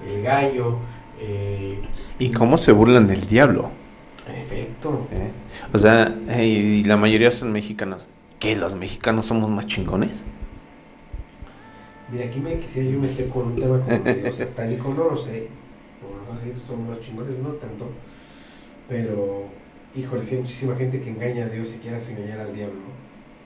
[0.06, 0.78] el gallo.
[1.20, 1.78] eh,
[2.18, 3.70] ¿Y cómo se burlan del diablo?
[4.26, 5.06] en efecto.
[5.12, 5.32] ¿eh?
[5.72, 8.08] O sea, eh, y la mayoría son mexicanos.
[8.40, 8.56] ¿Qué?
[8.56, 10.24] ¿Los mexicanos somos más chingones?
[12.10, 15.48] Mira, aquí me quisiera yo meter con un tema como medio satánico, no lo sé.
[16.02, 17.86] O no sé, son más chingones, no tanto.
[18.88, 19.44] Pero,
[19.96, 22.80] híjole, sí hay muchísima gente que engaña a Dios y quieras engañar al diablo.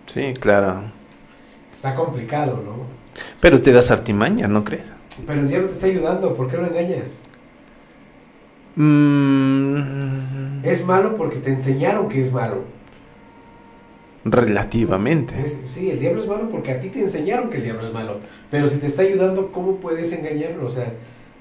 [0.06, 0.90] Sí, claro.
[1.72, 2.86] Está complicado, ¿no?
[3.40, 4.92] Pero te das artimaña, ¿no crees?
[5.26, 7.24] Pero el diablo te está ayudando, ¿por qué lo engañas?
[8.76, 12.62] Mm, Es malo porque te enseñaron que es malo.
[14.24, 15.40] relativamente.
[15.40, 17.94] Es- sí, el diablo es malo porque a ti te enseñaron que el diablo es
[17.94, 18.18] malo.
[18.50, 20.66] Pero si te está ayudando, ¿cómo puedes engañarlo?
[20.66, 20.92] O sea,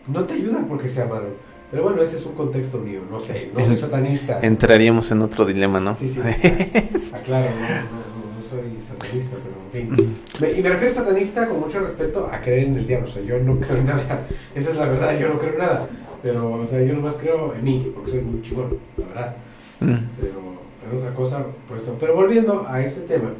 [0.08, 1.28] no te ayuda porque sea malo.
[1.70, 4.40] Pero bueno, ese es un contexto mío, no sé, no soy En- satanista.
[4.42, 5.96] Entraríamos en otro dilema, ¿no?
[5.96, 6.20] Sí, sí.
[7.14, 10.18] Aclaro, no, no, no, no soy satanista, pero en fin.
[10.40, 13.08] Me- y me refiero a satanista con mucho respeto a creer en el diablo.
[13.08, 14.28] O sea, yo no creo en nada.
[14.56, 15.90] Esa es la verdad, yo no creo en nada.
[16.24, 19.36] Pero, o sea, yo nomás creo en mí, porque soy muy chingón, la verdad.
[19.82, 20.40] Mm, Pero
[20.90, 21.84] en otra cosa, pues.
[22.00, 23.32] Pero volviendo a este tema.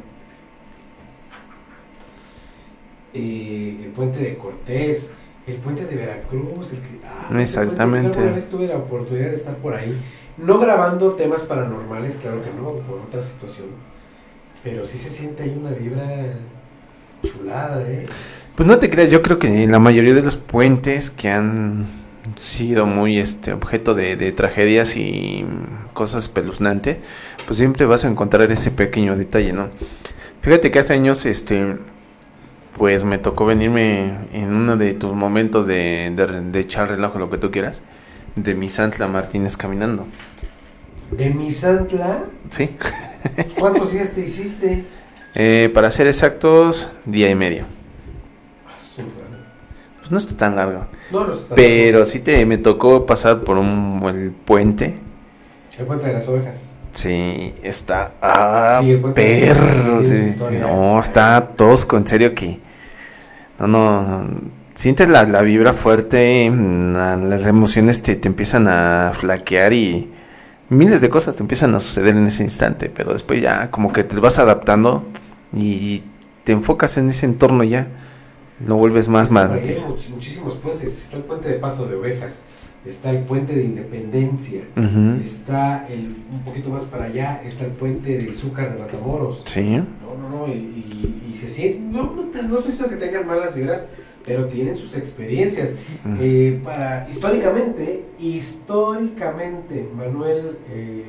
[3.14, 5.10] eh, el puente de Cortés,
[5.48, 8.18] el puente de Veracruz, el que, ah, Exactamente.
[8.18, 9.98] alguna vez tuve la oportunidad de estar por ahí,
[10.36, 13.66] no grabando temas paranormales, claro que no, por otra situación,
[14.62, 16.34] pero sí se siente ahí una vibra
[17.24, 18.04] chulada, ¿eh?
[18.54, 21.86] Pues no te creas, yo creo que en la mayoría de los puentes que han
[22.36, 25.46] sido muy este objeto de, de tragedias y
[25.94, 26.98] cosas espeluznantes,
[27.46, 29.70] pues siempre vas a encontrar ese pequeño detalle, ¿no?
[30.42, 31.76] Fíjate que hace años, este,
[32.78, 37.28] pues me tocó venirme en uno de tus momentos de, de, de echar relajo, lo
[37.28, 37.82] que tú quieras,
[38.36, 40.06] de mi Santla Martínez caminando,
[41.10, 42.76] De Misantla, ¿sí?
[43.58, 44.84] ¿cuántos días te hiciste?
[45.34, 47.64] Eh, para ser exactos, día y medio.
[50.00, 50.86] Pues no está tan largo.
[51.10, 54.98] No, no está Pero sí te me tocó pasar por un el puente.
[55.78, 56.72] El puente de las ovejas.
[56.92, 60.06] Sí, está ah, Sí, perro.
[60.06, 62.58] sí, no, está tosco, en serio que
[63.58, 64.28] no no
[64.74, 70.10] sientes la, la vibra fuerte, mm, la- las emociones te, te empiezan a flaquear y
[70.68, 74.04] miles de cosas te empiezan a suceder en ese instante, pero después ya como que
[74.04, 75.04] te vas adaptando
[75.52, 76.02] y
[76.44, 77.88] te enfocas en ese entorno ya,
[78.64, 79.52] lo vuelves más Por ahí
[80.08, 80.96] hay muchísimos puentes.
[80.98, 82.42] Está el puente de Paso de Ovejas.
[82.86, 84.62] Está el puente de Independencia,
[85.20, 89.42] está el, un poquito más para allá, está el puente de Zúcar de Matamoros.
[89.44, 89.76] Sí.
[89.76, 89.84] No,
[90.20, 93.54] no, no, y, y- y se sienten, no, no, no estoy diciendo que tengan malas
[93.54, 93.84] vibras,
[94.24, 95.74] pero tienen sus experiencias.
[96.20, 101.02] Eh, para, históricamente, históricamente, Manuel, eh,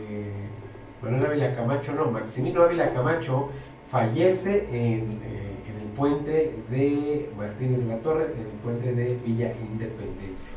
[1.04, 3.50] Manuel Ávila Camacho, no, Maximino Ávila Camacho
[3.92, 9.18] fallece en, eh, en el puente de Martínez de la Torre, en el puente de
[9.26, 10.52] Villa Independencia.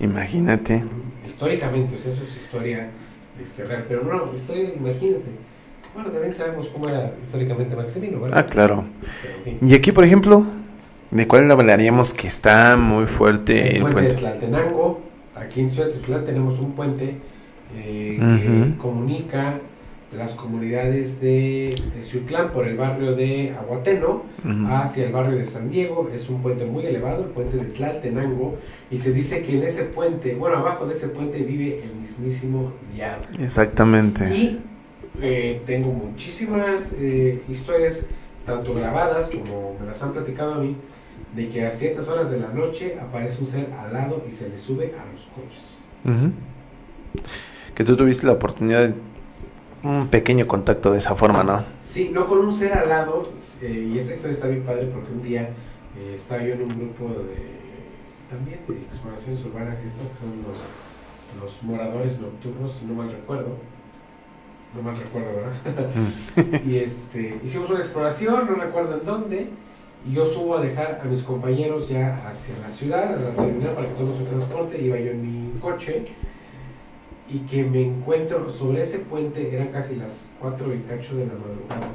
[0.00, 0.84] Imagínate.
[1.26, 2.88] Históricamente, sea, eso es historia
[3.42, 5.24] este, real, pero no, historia, imagínate.
[5.94, 8.38] Bueno, también sabemos cómo era históricamente Maximino, ¿verdad?
[8.38, 8.86] Ah, claro.
[9.22, 9.68] Pero, en fin.
[9.68, 10.44] Y aquí, por ejemplo,
[11.10, 14.20] ¿de cuál hablaríamos que está muy fuerte el el puente de?
[14.20, 15.00] Tlaltenango.
[15.34, 17.16] Aquí en Ciudad de Tlaxcala tenemos un puente
[17.74, 18.72] eh, Ujú.
[18.72, 19.60] que comunica
[20.16, 24.24] las comunidades de, de Ciutlán por el barrio de Aguateno
[24.68, 26.10] hacia el barrio de San Diego.
[26.14, 28.56] Es un puente muy elevado, el puente de Tlaltenango.
[28.90, 32.72] Y se dice que en ese puente, bueno, abajo de ese puente vive el mismísimo
[32.94, 33.24] diablo.
[33.38, 34.24] Exactamente.
[34.34, 34.60] Y
[35.20, 38.06] eh, tengo muchísimas eh, historias,
[38.44, 40.76] tanto grabadas como me las han platicado a mí,
[41.34, 44.58] de que a ciertas horas de la noche aparece un ser alado y se le
[44.58, 45.78] sube a los coches.
[47.74, 48.94] Que tú tuviste la oportunidad de
[49.84, 51.64] un pequeño contacto de esa forma, ¿no?
[51.82, 53.30] Sí, no con un ser alado,
[53.60, 55.50] eh, y esta historia está bien padre porque un día
[55.98, 57.62] eh, estaba yo en un grupo de
[58.32, 63.10] también de exploraciones urbanas y esto, que son los, los moradores nocturnos, si no mal
[63.10, 63.56] recuerdo.
[64.74, 66.60] No mal recuerdo, ¿verdad?
[66.66, 69.50] y este, hicimos una exploración, no recuerdo en dónde,
[70.08, 73.74] y yo subo a dejar a mis compañeros ya hacia la ciudad, a la terminal
[73.74, 76.06] para que tomen su transporte, iba yo en mi coche,
[77.32, 81.32] y que me encuentro sobre ese puente, eran casi las 4 y cacho de la
[81.32, 81.88] madrugada,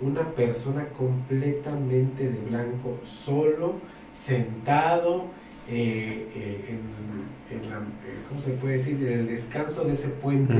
[0.00, 3.74] una persona completamente de blanco, solo,
[4.12, 5.26] sentado
[5.68, 8.96] eh, eh, en, en la, eh, ¿cómo se puede decir?
[9.06, 10.54] En el descanso de ese puente.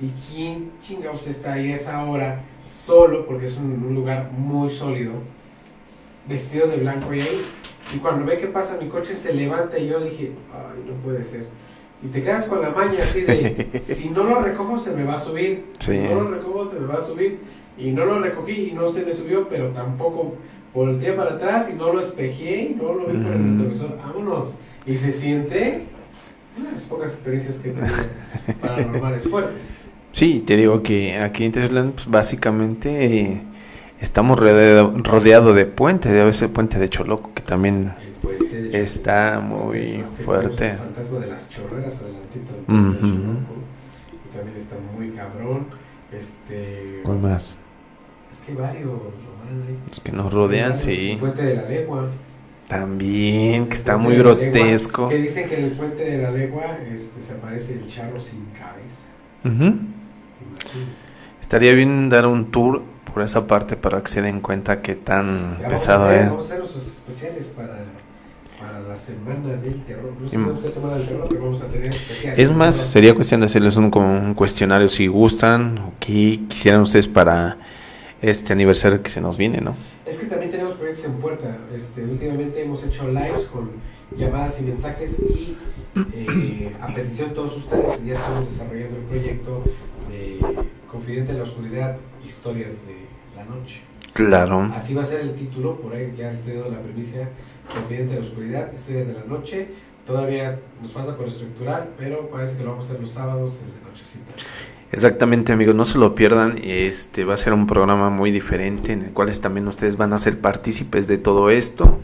[0.00, 3.26] ¿Y quién chingados está ahí a esa hora solo?
[3.26, 5.12] Porque es un, un lugar muy sólido,
[6.28, 7.42] vestido de blanco y ahí.
[7.94, 11.24] Y cuando ve que pasa mi coche se levanta y yo dije, ay, no puede
[11.24, 11.46] ser.
[12.02, 15.14] Y te quedas con la maña así de, si no lo recojo se me va
[15.14, 15.66] a subir.
[15.78, 15.92] Sí.
[15.92, 17.38] Si no lo recojo se me va a subir.
[17.76, 20.34] Y no lo recogí y no se me subió, pero tampoco
[20.74, 23.96] volteé para atrás y no lo espejé y no lo vi por el retrovisor.
[23.98, 24.50] Vámonos.
[24.86, 25.82] Y se siente
[26.58, 27.94] una de las pocas experiencias que he tenido
[28.60, 29.80] paranormales fuertes.
[30.12, 33.42] Sí, te digo que aquí en Tesla, pues, básicamente eh,
[34.00, 36.12] estamos rodeado, rodeado de puentes.
[36.12, 37.92] A veces el puente de Choloco, que también
[38.40, 40.70] El está muy fuerte.
[40.70, 42.74] El fantasma de las chorreras adelantito Ujú.
[42.92, 43.38] Choluteca,
[44.22, 45.66] que también está muy cabrón.
[46.12, 47.56] Este, ¿Cuál más?
[48.32, 51.16] es que varios, Román, hay- Los que nos rodean, El sí.
[51.20, 52.08] puente de la legua.
[52.68, 55.08] También, que El está muy la legua, grotesco.
[55.08, 58.46] Que dicen que en el puente de la legua este, se aparece el charro sin
[58.46, 59.08] cabeza.
[59.44, 59.78] Ujú.
[60.50, 60.92] Imagínense.
[61.40, 62.82] Estaría bien dar un tour
[63.12, 66.26] por esa parte para que se den cuenta qué tan Ya pesado es.
[66.28, 67.76] Vamos a hacer nuestros especiales para,
[68.60, 70.12] para la semana del terror.
[70.20, 72.38] No sé si vamos a semana del terror, pero vamos a tener especiales.
[72.38, 76.82] Es más, sería cuestión de hacerles un, como un cuestionario si gustan o qué quisieran
[76.82, 77.58] ustedes para
[78.20, 79.74] este aniversario que se nos viene, ¿no?
[80.04, 81.56] Es que también tenemos proyectos en puerta.
[81.74, 83.70] Este, últimamente hemos hecho lives con
[84.14, 85.56] llamadas y mensajes y
[86.12, 89.62] eh, a petición de todos ustedes ya estamos desarrollando el proyecto
[90.10, 90.40] de
[90.90, 91.96] Confidente en la Oscuridad,
[92.26, 93.06] Historias de
[93.36, 93.80] la Noche.
[94.12, 94.62] Claro.
[94.74, 97.28] Así va a ser el título, por ahí ya les estoy dando la primicia,
[97.72, 99.68] Confidente en la Oscuridad, Historias de la Noche.
[100.06, 103.68] Todavía nos falta por estructurar, pero parece que lo vamos a hacer los sábados en
[103.72, 104.34] la nochecita.
[104.92, 106.58] Exactamente, amigos, no se lo pierdan.
[106.62, 110.18] Este va a ser un programa muy diferente en el cual también ustedes van a
[110.18, 112.00] ser partícipes de todo esto,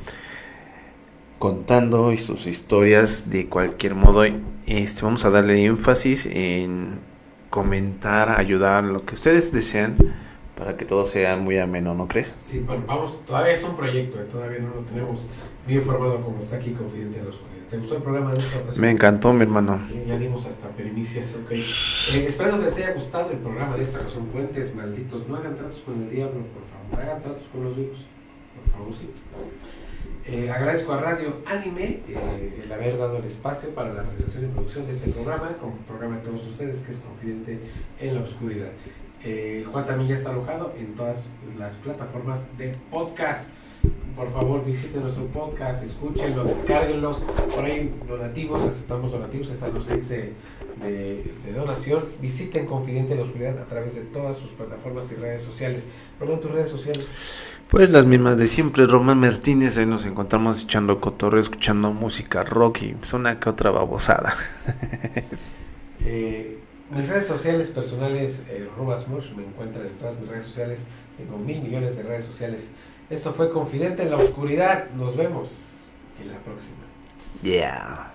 [1.39, 4.25] contando sus historias de cualquier modo.
[4.67, 7.01] Este vamos a darle énfasis en
[7.51, 9.97] comentar, ayudar, lo que ustedes desean
[10.57, 12.35] para que todo sea muy ameno, ¿no crees?
[12.39, 15.27] Sí, bueno, vamos, todavía es un proyecto, eh, todavía no lo tenemos
[15.67, 17.67] bien formado como está aquí Confidente en la Oscuridad.
[17.69, 18.81] ¿Te gustó el programa de esta ocasión?
[18.81, 19.81] Me encantó, mi hermano.
[20.07, 21.51] Ya dimos hasta primicias, ok.
[21.51, 21.63] Eh,
[22.27, 24.27] espero que les haya gustado el programa de esta ocasión.
[24.27, 27.05] Puentes malditos, no hagan tratos con el diablo, por favor.
[27.05, 28.07] Hagan tratos con los vivos,
[28.55, 29.13] por favorcito.
[30.29, 34.49] Eh, agradezco a Radio Anime eh, el haber dado el espacio para la realización y
[34.49, 37.61] producción de este programa, como programa de todos ustedes, que es Confidente
[38.01, 38.71] en la Oscuridad.
[39.25, 41.27] Eh, el cual también ya está alojado en todas
[41.59, 43.51] las plataformas de podcast.
[44.15, 47.19] Por favor, visiten nuestro podcast, escúchenlo, descárguenlos.
[47.55, 49.51] Por ahí, donativos, aceptamos donativos.
[49.51, 50.33] Están los links de
[50.81, 52.03] de, de donación.
[52.21, 55.85] Visiten Confidente en la Oscuridad a través de todas sus plataformas y redes sociales.
[56.21, 57.07] Román, tus redes sociales.
[57.69, 62.83] Pues las mismas de siempre, Román Martínez, ahí nos encontramos echando cotorreo, escuchando música rock
[62.83, 64.35] y pues una que otra babosada.
[66.09, 66.61] Eh,
[66.91, 70.87] mis redes sociales personales, eh, Rubas me encuentran en todas mis redes sociales.
[71.17, 72.71] Tengo mil millones de redes sociales.
[73.11, 74.91] Esto fue Confidente en la Oscuridad.
[74.91, 76.79] Nos vemos en la próxima.
[77.43, 78.13] Yeah.